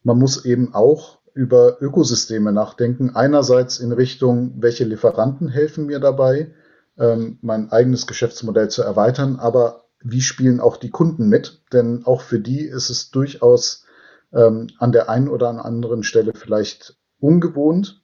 Man 0.04 0.20
muss 0.20 0.46
eben 0.46 0.76
auch 0.76 1.20
über 1.34 1.82
Ökosysteme 1.82 2.52
nachdenken. 2.52 3.16
Einerseits 3.16 3.80
in 3.80 3.92
Richtung, 3.92 4.62
welche 4.62 4.84
Lieferanten 4.84 5.48
helfen 5.48 5.88
mir 5.88 6.00
dabei, 6.00 6.54
ähm, 7.00 7.40
mein 7.42 7.72
eigenes 7.72 8.06
Geschäftsmodell 8.06 8.70
zu 8.70 8.84
erweitern, 8.84 9.38
aber 9.38 9.86
wie 10.04 10.22
spielen 10.22 10.60
auch 10.60 10.78
die 10.78 10.90
Kunden 10.90 11.30
mit? 11.30 11.64
Denn 11.72 12.06
auch 12.06 12.22
für 12.22 12.40
die 12.40 12.62
ist 12.62 12.90
es 12.90 13.12
durchaus 13.12 13.86
ähm, 14.34 14.68
an 14.78 14.92
der 14.92 15.10
einen 15.10 15.30
oder 15.30 15.50
anderen 15.64 16.04
Stelle 16.04 16.34
vielleicht 16.36 16.98
ungewohnt, 17.20 18.02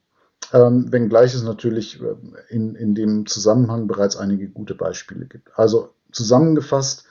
ähm, 0.52 0.90
wenngleich 0.90 1.34
es 1.34 1.42
natürlich 1.42 2.00
äh, 2.00 2.14
in, 2.48 2.74
in 2.74 2.94
dem 2.94 3.26
Zusammenhang 3.26 3.86
bereits 3.86 4.16
einige 4.16 4.48
gute 4.48 4.74
Beispiele 4.74 5.26
gibt. 5.26 5.50
Also 5.58 5.90
zusammengefasst 6.12 7.04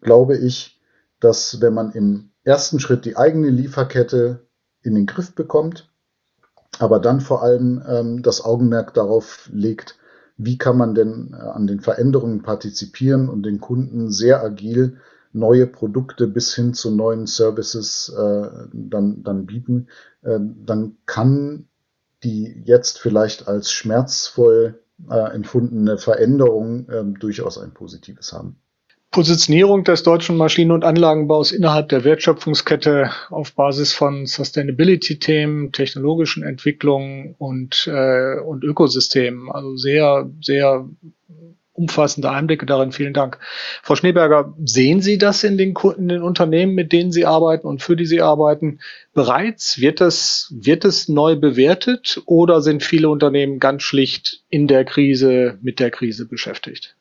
glaube 0.00 0.36
ich, 0.36 0.79
dass 1.20 1.60
wenn 1.60 1.74
man 1.74 1.92
im 1.92 2.30
ersten 2.42 2.80
Schritt 2.80 3.04
die 3.04 3.16
eigene 3.16 3.50
Lieferkette 3.50 4.46
in 4.82 4.94
den 4.94 5.06
Griff 5.06 5.34
bekommt, 5.34 5.90
aber 6.78 6.98
dann 6.98 7.20
vor 7.20 7.42
allem 7.42 7.82
ähm, 7.86 8.22
das 8.22 8.42
Augenmerk 8.42 8.94
darauf 8.94 9.48
legt, 9.52 9.98
wie 10.36 10.56
kann 10.56 10.78
man 10.78 10.94
denn 10.94 11.34
äh, 11.34 11.36
an 11.36 11.66
den 11.66 11.80
Veränderungen 11.80 12.42
partizipieren 12.42 13.28
und 13.28 13.42
den 13.42 13.60
Kunden 13.60 14.10
sehr 14.10 14.42
agil 14.42 14.98
neue 15.32 15.66
Produkte 15.66 16.26
bis 16.26 16.54
hin 16.54 16.74
zu 16.74 16.90
neuen 16.90 17.26
Services 17.26 18.12
äh, 18.16 18.48
dann, 18.72 19.22
dann 19.22 19.46
bieten, 19.46 19.88
äh, 20.22 20.40
dann 20.40 20.96
kann 21.06 21.68
die 22.24 22.62
jetzt 22.64 22.98
vielleicht 22.98 23.48
als 23.48 23.70
schmerzvoll 23.70 24.82
äh, 25.08 25.34
empfundene 25.34 25.98
Veränderung 25.98 26.88
äh, 26.88 27.04
durchaus 27.04 27.58
ein 27.58 27.72
positives 27.72 28.32
haben. 28.32 28.60
Positionierung 29.10 29.82
des 29.82 30.04
deutschen 30.04 30.36
Maschinen- 30.36 30.70
und 30.70 30.84
Anlagenbaus 30.84 31.50
innerhalb 31.50 31.88
der 31.88 32.04
Wertschöpfungskette 32.04 33.10
auf 33.30 33.52
Basis 33.54 33.92
von 33.92 34.26
Sustainability-Themen, 34.26 35.72
technologischen 35.72 36.44
Entwicklungen 36.44 37.34
und, 37.38 37.88
äh, 37.92 38.38
und 38.38 38.62
Ökosystemen. 38.62 39.50
Also 39.50 39.76
sehr, 39.76 40.30
sehr 40.40 40.88
umfassende 41.72 42.30
Einblicke 42.30 42.66
darin. 42.66 42.92
Vielen 42.92 43.14
Dank. 43.14 43.38
Frau 43.82 43.96
Schneeberger, 43.96 44.54
sehen 44.64 45.00
Sie 45.00 45.18
das 45.18 45.42
in 45.42 45.58
den, 45.58 45.74
in 45.96 46.08
den 46.08 46.22
Unternehmen, 46.22 46.74
mit 46.74 46.92
denen 46.92 47.10
Sie 47.10 47.26
arbeiten 47.26 47.66
und 47.66 47.82
für 47.82 47.96
die 47.96 48.06
Sie 48.06 48.22
arbeiten, 48.22 48.78
bereits? 49.12 49.80
Wird 49.80 50.00
das, 50.00 50.54
wird 50.56 50.84
es 50.84 51.08
neu 51.08 51.34
bewertet 51.34 52.22
oder 52.26 52.60
sind 52.60 52.84
viele 52.84 53.08
Unternehmen 53.08 53.58
ganz 53.58 53.82
schlicht 53.82 54.44
in 54.50 54.68
der 54.68 54.84
Krise, 54.84 55.58
mit 55.62 55.80
der 55.80 55.90
Krise 55.90 56.26
beschäftigt? 56.26 56.96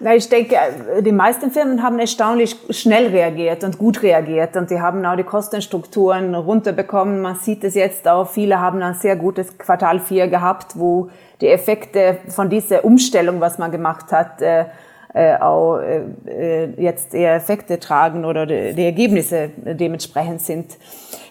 Na, 0.00 0.14
ich 0.14 0.28
denke, 0.28 0.54
die 1.00 1.10
meisten 1.10 1.50
Firmen 1.50 1.82
haben 1.82 1.98
erstaunlich 1.98 2.54
schnell 2.70 3.08
reagiert 3.08 3.64
und 3.64 3.78
gut 3.78 4.00
reagiert 4.04 4.56
und 4.56 4.70
die 4.70 4.80
haben 4.80 5.04
auch 5.04 5.16
die 5.16 5.24
Kostenstrukturen 5.24 6.36
runterbekommen. 6.36 7.20
Man 7.20 7.34
sieht 7.34 7.64
es 7.64 7.74
jetzt 7.74 8.06
auch, 8.06 8.28
viele 8.28 8.60
haben 8.60 8.80
ein 8.80 8.94
sehr 8.94 9.16
gutes 9.16 9.58
Quartal 9.58 9.98
4 9.98 10.28
gehabt, 10.28 10.78
wo 10.78 11.10
die 11.40 11.48
Effekte 11.48 12.18
von 12.28 12.48
dieser 12.48 12.84
Umstellung, 12.84 13.40
was 13.40 13.58
man 13.58 13.72
gemacht 13.72 14.12
hat, 14.12 14.40
äh, 14.40 14.66
äh, 15.14 15.36
auch 15.38 15.78
äh, 15.78 16.02
äh 16.26 16.68
jetzt 16.76 17.12
eher 17.12 17.34
Effekte 17.34 17.80
tragen 17.80 18.24
oder 18.24 18.46
die, 18.46 18.74
die 18.74 18.84
Ergebnisse 18.84 19.50
dementsprechend 19.56 20.42
sind 20.42 20.76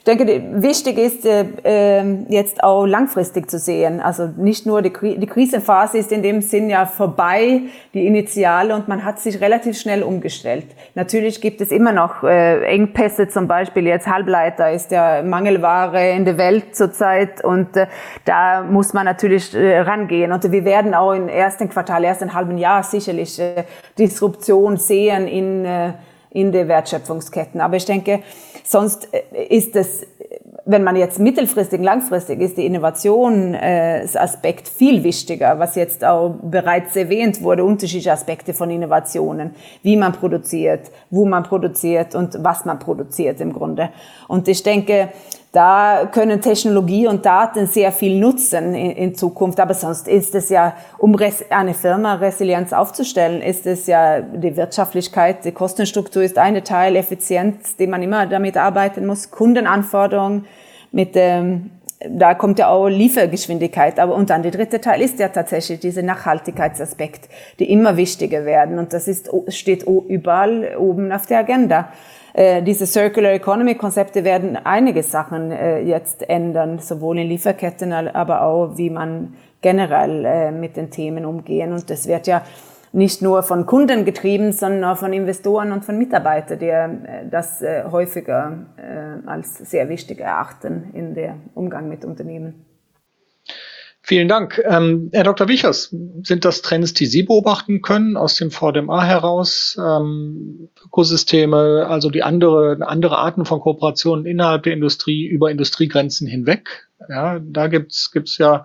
denke, 0.08 0.42
wichtig 0.64 0.98
ist 0.98 1.26
äh, 1.26 1.46
ähm, 1.64 2.26
jetzt 2.30 2.64
auch 2.64 2.86
langfristig 2.86 3.50
zu 3.50 3.60
sehen. 3.60 4.00
Also 4.00 4.30
nicht 4.38 4.66
nur 4.66 4.82
die, 4.82 4.92
die 4.92 5.28
Krisenphase 5.28 5.98
ist 5.98 6.12
in 6.12 6.24
dem 6.24 6.42
Sinn 6.42 6.70
ja 6.70 6.86
vorbei, 6.86 7.62
die 7.94 8.08
Initiale, 8.08 8.74
und 8.74 8.88
man 8.88 9.04
hat 9.04 9.20
sich 9.20 9.42
relativ 9.42 9.78
schnell 9.78 10.04
umgestellt. 10.04 10.66
Natürlich 10.96 11.42
gibt 11.42 11.62
es 11.62 11.72
immer 11.72 11.92
noch 11.92 12.24
äh, 12.24 12.64
Engpässe, 12.66 13.28
zum 13.28 13.48
Beispiel 13.48 13.86
jetzt 13.88 14.08
Halbleiter 14.08 14.72
ist 14.72 14.92
ja 14.92 15.22
Mangelware 15.22 16.12
in 16.12 16.26
der 16.26 16.38
Welt 16.38 16.76
zurzeit 16.76 17.44
und 17.44 17.76
äh, 17.76 17.88
da 18.26 18.64
muss 18.64 18.94
man 18.94 19.06
natürlich 19.06 19.54
äh, 19.54 19.80
rangehen. 19.80 20.32
Und 20.32 20.50
wir 20.52 20.64
werden 20.64 20.94
auch 20.94 21.14
im 21.14 21.28
ersten 21.28 21.70
Quartal, 21.70 22.04
ersten 22.04 22.34
halben 22.34 22.58
Jahr 22.58 22.84
sicherlich 22.84 23.40
äh, 23.40 23.64
Disruption 23.98 24.78
sehen 24.78 25.28
in 25.28 25.66
äh, 25.66 25.94
in 26.38 26.52
den 26.52 26.68
Wertschöpfungsketten. 26.68 27.60
Aber 27.60 27.78
ich 27.78 27.86
denke, 27.86 28.20
sonst 28.64 29.10
äh, 29.12 29.46
ist 29.46 29.76
es, 29.76 30.06
wenn 30.66 30.84
man 30.84 30.96
jetzt 30.96 31.20
mittelfristig, 31.20 31.82
langfristig 31.82 32.40
ist, 32.42 32.58
die 32.58 32.66
Innovationsaspekt 32.66 34.68
viel 34.68 35.04
wichtiger, 35.04 35.58
was 35.58 35.76
jetzt 35.76 36.06
auch 36.06 36.36
bereits 36.42 36.96
erwähnt 36.96 37.42
wurde, 37.42 37.64
unterschiedliche 37.64 38.12
Aspekte 38.12 38.54
von 38.54 38.70
Innovationen, 38.70 39.56
wie 39.82 39.96
man 39.96 40.12
produziert, 40.12 40.92
wo 41.10 41.26
man 41.26 41.44
produziert 41.44 42.14
und 42.14 42.44
was 42.44 42.66
man 42.66 42.78
produziert 42.78 43.42
im 43.42 43.52
Grunde. 43.52 43.90
Und 44.28 44.48
ich 44.48 44.62
denke, 44.62 45.10
da 45.58 46.08
können 46.12 46.40
Technologie 46.40 47.08
und 47.08 47.26
Daten 47.26 47.66
sehr 47.66 47.92
viel 47.92 48.20
nutzen 48.20 48.76
in, 48.76 48.92
in, 48.92 49.16
Zukunft. 49.16 49.60
Aber 49.60 49.74
sonst 49.74 50.08
ist 50.08 50.36
es 50.36 50.50
ja, 50.50 50.76
um 51.00 51.18
eine 51.50 51.74
Firma 51.74 52.14
Resilienz 52.14 52.74
aufzustellen, 52.74 53.42
ist 53.42 53.66
es 53.66 53.88
ja 53.88 54.22
die 54.22 54.56
Wirtschaftlichkeit, 54.56 55.46
die 55.46 55.52
Kostenstruktur 55.52 56.22
ist 56.22 56.38
eine 56.38 56.64
Teil, 56.64 56.96
Effizienz, 56.96 57.76
die 57.76 57.88
man 57.88 58.04
immer 58.04 58.28
damit 58.28 58.56
arbeiten 58.56 59.08
muss, 59.08 59.32
Kundenanforderungen 59.32 60.46
mit 60.92 61.14
ähm, 61.16 61.72
da 62.08 62.36
kommt 62.36 62.60
ja 62.60 62.68
auch 62.68 62.88
Liefergeschwindigkeit. 62.88 64.00
Aber 64.00 64.14
und 64.14 64.30
dann 64.30 64.44
der 64.44 64.52
dritte 64.52 64.80
Teil 64.80 65.02
ist 65.02 65.18
ja 65.18 65.30
tatsächlich 65.30 65.80
dieser 65.80 66.04
Nachhaltigkeitsaspekt, 66.04 67.30
die 67.58 67.72
immer 67.72 67.98
wichtiger 67.98 68.46
werden. 68.46 68.78
Und 68.78 68.94
das 68.94 69.08
ist, 69.08 69.32
steht 69.48 69.82
überall 69.84 70.78
oben 70.78 71.12
auf 71.12 71.26
der 71.26 71.40
Agenda. 71.40 71.90
Äh, 72.38 72.62
diese 72.62 72.86
Circular 72.86 73.32
Economy 73.32 73.74
Konzepte 73.74 74.24
werden 74.24 74.60
einige 74.64 75.02
Sachen 75.02 75.52
äh, 75.52 75.80
jetzt 75.80 76.30
ändern, 76.30 76.78
sowohl 76.78 77.18
in 77.18 77.30
Lieferketten, 77.30 77.92
aber 77.92 78.44
auch 78.44 78.78
wie 78.78 78.92
man 78.92 79.34
generell 79.62 80.24
äh, 80.24 80.52
mit 80.52 80.78
den 80.78 80.92
Themen 80.92 81.26
umgehen. 81.26 81.74
Und 81.74 81.90
das 81.90 82.08
wird 82.08 82.28
ja 82.28 82.44
nicht 82.94 83.24
nur 83.24 83.42
von 83.42 83.66
Kunden 83.66 84.06
getrieben, 84.06 84.52
sondern 84.52 84.84
auch 84.84 84.98
von 84.98 85.14
Investoren 85.14 85.72
und 85.72 85.84
von 85.84 85.98
Mitarbeitern, 85.98 86.60
die 86.60 87.30
das 87.30 87.62
häufiger 87.92 88.58
als 89.26 89.58
sehr 89.58 89.90
wichtig 89.90 90.22
erachten 90.22 90.92
in 90.94 91.14
der 91.14 91.36
Umgang 91.54 91.90
mit 91.90 92.06
Unternehmen. 92.06 92.66
Vielen 94.08 94.30
Dank. 94.30 94.64
Ähm, 94.64 95.10
Herr 95.12 95.26
Dr. 95.26 95.50
Wichers, 95.50 95.94
sind 96.24 96.46
das 96.46 96.62
Trends, 96.62 96.94
die 96.94 97.08
Sie 97.08 97.24
beobachten 97.24 97.82
können 97.82 98.16
aus 98.16 98.36
dem 98.36 98.52
VDMA 98.52 99.04
heraus? 99.04 99.78
Ähm, 99.78 100.70
Ökosysteme, 100.86 101.88
also 101.90 102.10
die 102.10 102.24
andere, 102.24 102.78
andere 102.88 103.18
Arten 103.18 103.44
von 103.44 103.60
Kooperationen 103.60 104.26
innerhalb 104.26 104.64
der 104.64 104.72
Industrie 104.72 105.26
über 105.26 105.52
Industriegrenzen 105.52 106.26
hinweg? 106.26 106.88
Ja, 107.10 107.40
da 107.40 107.68
gibt's 107.68 108.14
gibt's 108.14 108.38
ja 108.38 108.64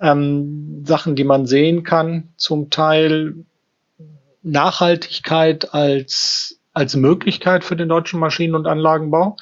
ähm, 0.00 0.82
Sachen, 0.84 1.14
die 1.14 1.22
man 1.22 1.46
sehen 1.46 1.84
kann. 1.84 2.30
Zum 2.36 2.68
Teil 2.68 3.36
Nachhaltigkeit 4.42 5.72
als, 5.72 6.58
als 6.72 6.96
Möglichkeit 6.96 7.62
für 7.62 7.76
den 7.76 7.88
deutschen 7.88 8.18
Maschinen- 8.18 8.56
und 8.56 8.66
Anlagenbau 8.66 9.36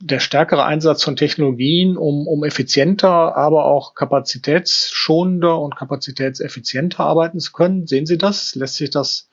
der 0.00 0.20
stärkere 0.20 0.64
Einsatz 0.64 1.02
von 1.02 1.16
Technologien, 1.16 1.96
um, 1.96 2.26
um 2.26 2.44
effizienter, 2.44 3.36
aber 3.36 3.64
auch 3.64 3.94
kapazitätsschonender 3.94 5.58
und 5.60 5.76
kapazitätseffizienter 5.76 7.00
arbeiten 7.00 7.40
zu 7.40 7.52
können. 7.52 7.86
Sehen 7.86 8.06
Sie 8.06 8.18
das? 8.18 8.54
Lässt 8.54 8.76
sich 8.76 8.90
das 8.90 9.28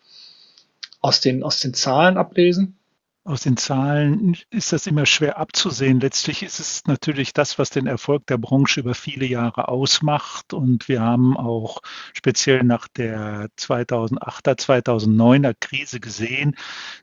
aus 1.01 1.21
den, 1.21 1.43
aus 1.43 1.59
den 1.59 1.73
Zahlen 1.73 2.17
ablesen? 2.17 2.79
Aus 3.27 3.41
den 3.41 3.57
Zahlen 3.57 4.37
ist 4.51 4.71
das 4.71 4.85
immer 4.85 5.07
schwer 5.07 5.39
abzusehen. 5.39 5.99
Letztlich 5.99 6.43
ist 6.43 6.59
es 6.59 6.85
natürlich 6.85 7.33
das, 7.33 7.57
was 7.57 7.71
den 7.71 7.87
Erfolg 7.87 8.27
der 8.27 8.37
Branche 8.37 8.81
über 8.81 8.93
viele 8.93 9.25
Jahre 9.25 9.67
ausmacht. 9.67 10.53
Und 10.53 10.87
wir 10.87 11.01
haben 11.01 11.35
auch 11.35 11.81
speziell 12.13 12.63
nach 12.63 12.87
der 12.87 13.47
2008er, 13.57 14.59
2009er 14.59 15.55
Krise 15.59 15.99
gesehen, 15.99 16.55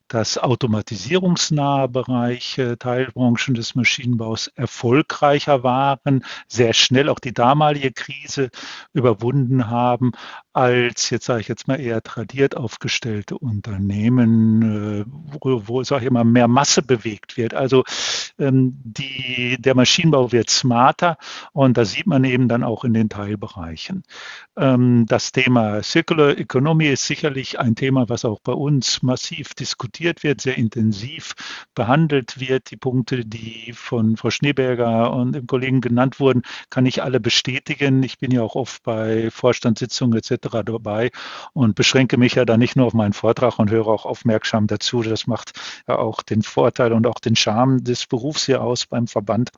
dass 0.07 0.39
automatisierungsnahe 0.39 1.89
Bereiche, 1.89 2.79
Teilbranchen 2.79 3.55
des 3.55 3.75
Maschinenbaus 3.75 4.47
erfolgreicher 4.47 5.65
waren, 5.65 6.25
sehr 6.47 6.73
schnell 6.73 7.09
auch 7.09 7.19
die 7.19 7.35
damalige 7.35 7.91
Krise 7.91 8.51
überwunden 8.93 9.71
haben, 9.71 10.13
als 10.53 11.11
jetzt 11.11 11.27
sage 11.27 11.41
ich 11.41 11.49
jetzt 11.49 11.69
mal 11.69 11.81
eher 11.81 12.03
tradiert 12.03 12.57
aufgestellte 12.57 13.39
Unternehmen, 13.39 15.01
äh, 15.01 15.05
wo, 15.07 15.63
wo 15.67 15.83
sage 15.83 16.05
ich 16.05 16.09
immer 16.09 16.25
mehr 16.25 16.49
Masse 16.49 16.83
bewegt 16.83 17.37
wird. 17.37 17.55
Also 17.55 17.85
ähm, 18.39 18.79
die, 18.85 19.57
der 19.59 19.75
Maschinenbau 19.75 20.33
wird 20.33 20.51
smarter 20.51 21.17
und 21.53 21.77
das 21.77 21.93
sieht 21.93 22.07
man 22.07 22.25
eben 22.25 22.49
dann 22.49 22.65
auch 22.65 22.85
in 22.85 22.93
den 22.95 23.09
Teilbereichen. 23.09 24.03
Ähm, 24.57 25.07
das 25.09 25.33
Thema 25.33 25.83
Circular 25.83 26.37
Economy 26.39 26.89
ist 26.89 27.07
sicherlich 27.07 27.59
ein 27.59 27.75
Thema, 27.75 28.09
was 28.09 28.25
auch 28.25 28.41
bei 28.41 28.53
uns 28.53 29.03
massiv 29.03 29.55
diskutiert 29.55 30.23
wird, 30.23 30.41
sehr 30.41 30.59
intensiv 30.59 31.35
behandelt 31.75 32.41
wird. 32.41 32.71
Die 32.71 32.77
Punkte, 32.77 33.25
die 33.25 33.73
von 33.75 34.17
Frau 34.17 34.31
Schneeberger 34.31 35.13
und 35.13 35.33
dem 35.33 35.47
Kollegen 35.47 35.81
genannt 35.81 36.21
wurden, 36.21 36.43
kann 36.71 36.87
ich 36.87 37.03
alle 37.03 37.21
bestätigen. 37.21 38.03
Ich 38.03 38.19
bin 38.19 38.31
ja 38.31 38.43
auch 38.43 38.55
oft 38.55 38.83
bei 38.83 39.31
Vorstandssitzungen 39.31 40.19
etc. 40.19 40.42
dabei 40.49 41.11
und 41.53 41.75
beschränke 41.75 42.17
mich 42.17 42.35
ja 42.35 42.45
da 42.45 42.57
nicht 42.57 42.77
nur 42.77 42.87
auf 42.87 42.95
meinen 42.95 43.13
Vortrag 43.13 43.59
und 43.59 43.71
höre 43.71 43.89
auch 43.89 44.05
aufmerksam 44.05 44.67
dazu. 44.67 45.03
Das 45.03 45.27
macht 45.27 45.53
ja 45.89 45.99
auch 45.99 46.23
den 46.23 46.43
Vorteil 46.43 46.93
und 46.93 47.07
auch 47.07 47.19
den 47.19 47.37
Charme 47.37 47.83
des 47.83 48.07
Berufs 48.07 48.47
hier 48.47 48.63
aus 48.63 48.87
beim 48.87 49.07
Verband. 49.07 49.51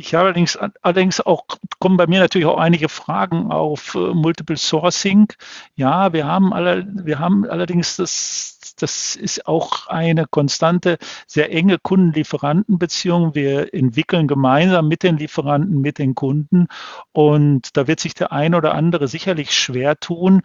Ich 0.00 0.14
habe 0.14 0.24
allerdings, 0.24 0.58
allerdings 0.80 1.20
auch, 1.20 1.44
kommen 1.78 1.98
bei 1.98 2.06
mir 2.06 2.20
natürlich 2.20 2.46
auch 2.46 2.56
einige 2.56 2.88
Fragen 2.88 3.52
auf 3.52 3.94
äh, 3.94 3.98
Multiple 3.98 4.56
Sourcing. 4.56 5.30
Ja, 5.74 6.14
wir 6.14 6.26
haben 6.26 6.54
alle, 6.54 6.86
wir 6.90 7.18
haben 7.18 7.44
allerdings 7.44 7.96
das 7.96 8.60
das 8.82 9.16
ist 9.16 9.46
auch 9.46 9.86
eine 9.88 10.26
konstante, 10.26 10.98
sehr 11.26 11.52
enge 11.52 11.78
Kundenlieferantenbeziehung. 11.78 13.34
Wir 13.34 13.74
entwickeln 13.74 14.26
gemeinsam 14.26 14.88
mit 14.88 15.02
den 15.02 15.16
Lieferanten, 15.18 15.80
mit 15.80 15.98
den 15.98 16.14
Kunden. 16.14 16.66
Und 17.12 17.76
da 17.76 17.86
wird 17.86 18.00
sich 18.00 18.14
der 18.14 18.32
ein 18.32 18.54
oder 18.54 18.74
andere 18.74 19.08
sicherlich 19.08 19.52
schwer 19.52 19.98
tun, 19.98 20.42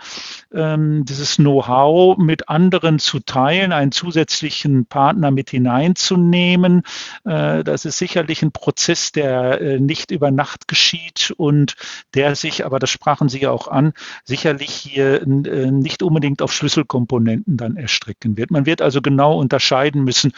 ähm, 0.54 1.06
dieses 1.06 1.38
Know-how 1.38 2.18
mit 2.18 2.50
anderen 2.50 3.00
zu 3.00 3.20
teilen, 3.20 3.72
einen 3.72 3.92
zusätzlichen 3.92 4.86
Partner 4.86 5.32
mit 5.32 5.50
hineinzunehmen. 5.50 6.84
Äh, 7.24 7.64
das 7.64 7.86
ist 7.86 7.98
sicherlich 7.98 8.42
ein 8.42 8.52
Prozess, 8.52 9.12
der 9.12 9.45
äh, 9.54 9.80
nicht 9.80 10.12
über 10.12 10.32
Nacht 10.32 10.68
geschieht 10.68 11.34
und 11.38 11.76
der 12.14 12.36
sich, 12.36 12.66
aber 12.66 12.80
das 12.80 12.90
sprachen 12.90 13.30
Sie 13.30 13.42
ja 13.42 13.52
auch 13.52 13.68
an, 13.68 13.94
sicherlich 14.24 14.72
hier 14.72 15.22
äh, 15.22 15.72
nicht 15.72 16.04
unbedingt 16.04 16.42
auf 16.42 16.52
Schlüsselkomponenten 16.52 17.56
dann 17.58 17.78
erstreckt 17.78 18.16
wirken 18.16 18.38
wird. 18.38 18.52
Man 18.52 18.66
wird 18.66 18.82
also 18.82 19.02
genau 19.02 19.40
unterscheiden 19.40 20.04
müssen, 20.04 20.32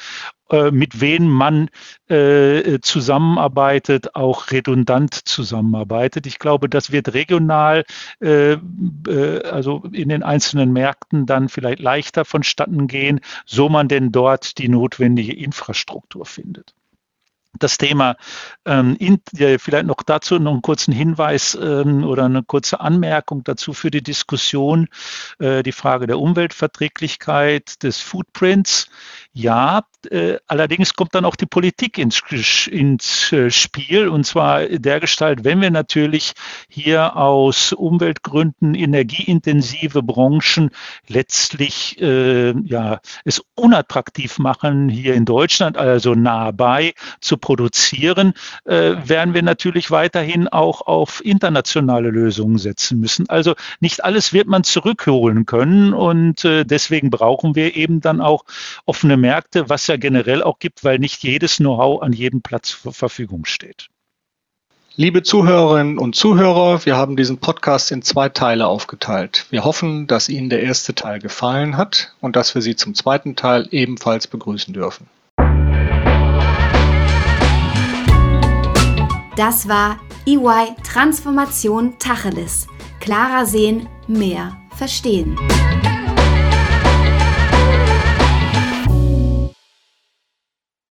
äh, 0.49 0.71
mit 0.71 1.01
wem 1.01 1.27
man 1.27 1.69
äh, 2.07 2.79
zusammenarbeitet, 2.81 4.15
auch 4.15 4.51
redundant 4.51 5.13
zusammenarbeitet. 5.13 6.27
Ich 6.27 6.39
glaube, 6.39 6.69
das 6.69 6.91
wird 6.91 7.13
regional, 7.13 7.83
also 8.19 9.83
in 9.91 10.09
den 10.09 10.23
einzelnen 10.23 10.73
Märkten 10.73 11.25
dann 11.25 11.49
vielleicht 11.49 11.79
leichter 11.79 12.25
vonstatten 12.25 12.87
gehen, 12.87 13.19
so 13.45 13.69
man 13.69 13.87
denn 13.87 14.11
dort 14.11 14.57
die 14.57 14.69
notwendige 14.69 15.33
Infrastruktur 15.33 16.25
findet 16.25 16.73
das 17.63 17.77
Thema 17.77 18.15
ähm, 18.65 18.95
in, 18.99 19.21
ja, 19.33 19.57
vielleicht 19.57 19.85
noch 19.85 20.03
dazu 20.03 20.39
noch 20.39 20.51
einen 20.51 20.61
kurzen 20.61 20.93
Hinweis 20.93 21.57
ähm, 21.61 22.03
oder 22.03 22.25
eine 22.25 22.43
kurze 22.43 22.79
Anmerkung 22.79 23.43
dazu 23.43 23.73
für 23.73 23.91
die 23.91 24.03
Diskussion, 24.03 24.87
äh, 25.39 25.63
die 25.63 25.71
Frage 25.71 26.07
der 26.07 26.19
Umweltverträglichkeit, 26.19 27.83
des 27.83 27.99
Footprints. 27.99 28.89
Ja, 29.39 29.83
äh, 30.09 30.37
allerdings 30.47 30.95
kommt 30.95 31.13
dann 31.13 31.23
auch 31.23 31.35
die 31.35 31.45
Politik 31.45 31.99
ins, 31.99 32.23
ins 32.71 33.31
äh, 33.31 33.51
Spiel 33.51 34.07
und 34.07 34.25
zwar 34.25 34.65
der 34.65 34.99
Gestalt, 34.99 35.43
wenn 35.43 35.61
wir 35.61 35.69
natürlich 35.69 36.33
hier 36.69 37.15
aus 37.15 37.71
Umweltgründen 37.71 38.73
energieintensive 38.73 40.01
Branchen 40.01 40.71
letztlich 41.07 42.01
äh, 42.01 42.53
ja 42.65 42.99
es 43.25 43.43
unattraktiv 43.53 44.39
machen, 44.39 44.89
hier 44.89 45.13
in 45.13 45.25
Deutschland, 45.25 45.77
also 45.77 46.15
nahe 46.15 46.51
bei 46.51 46.95
zu 47.21 47.37
produzieren, 47.37 48.33
äh, 48.65 48.95
werden 49.03 49.35
wir 49.35 49.43
natürlich 49.43 49.91
weiterhin 49.91 50.47
auch 50.47 50.81
auf 50.81 51.23
internationale 51.23 52.09
Lösungen 52.09 52.57
setzen 52.57 52.99
müssen. 52.99 53.29
Also 53.29 53.53
nicht 53.81 54.03
alles 54.03 54.33
wird 54.33 54.47
man 54.47 54.63
zurückholen 54.63 55.45
können 55.45 55.93
und 55.93 56.43
äh, 56.43 56.65
deswegen 56.65 57.11
brauchen 57.11 57.53
wir 57.53 57.75
eben 57.75 58.01
dann 58.01 58.19
auch 58.19 58.43
offene 58.85 59.26
Märkte, 59.27 59.67
was 59.67 59.87
ja 59.87 59.97
generell 59.97 60.41
auch 60.41 60.57
gibt, 60.57 60.85
weil 60.85 60.99
nicht 60.99 61.21
jedes 61.21 61.57
Know-how 61.57 62.01
an 62.01 62.13
jedem 62.13 62.41
Platz 62.41 62.81
zur 62.81 62.93
Verfügung 62.93 63.43
steht. 63.43 63.89
Liebe 64.95 65.21
Zuhörerinnen 65.21 65.97
und 65.97 66.15
Zuhörer, 66.15 66.85
wir 66.85 66.95
haben 66.95 67.17
diesen 67.17 67.37
Podcast 67.37 67.91
in 67.91 68.01
zwei 68.01 68.29
Teile 68.29 68.67
aufgeteilt. 68.67 69.45
Wir 69.49 69.65
hoffen, 69.65 70.07
dass 70.07 70.29
Ihnen 70.29 70.49
der 70.49 70.63
erste 70.63 70.95
Teil 70.95 71.19
gefallen 71.19 71.75
hat 71.75 72.13
und 72.21 72.37
dass 72.37 72.55
wir 72.55 72.61
Sie 72.61 72.77
zum 72.77 72.95
zweiten 72.95 73.35
Teil 73.35 73.67
ebenfalls 73.71 74.27
begrüßen 74.27 74.73
dürfen. 74.73 75.07
Das 79.35 79.67
war 79.67 79.99
EY 80.25 80.73
Transformation 80.89 81.99
Tacheles. 81.99 82.67
Klarer 83.01 83.45
sehen, 83.45 83.89
mehr 84.07 84.55
verstehen. 84.77 85.37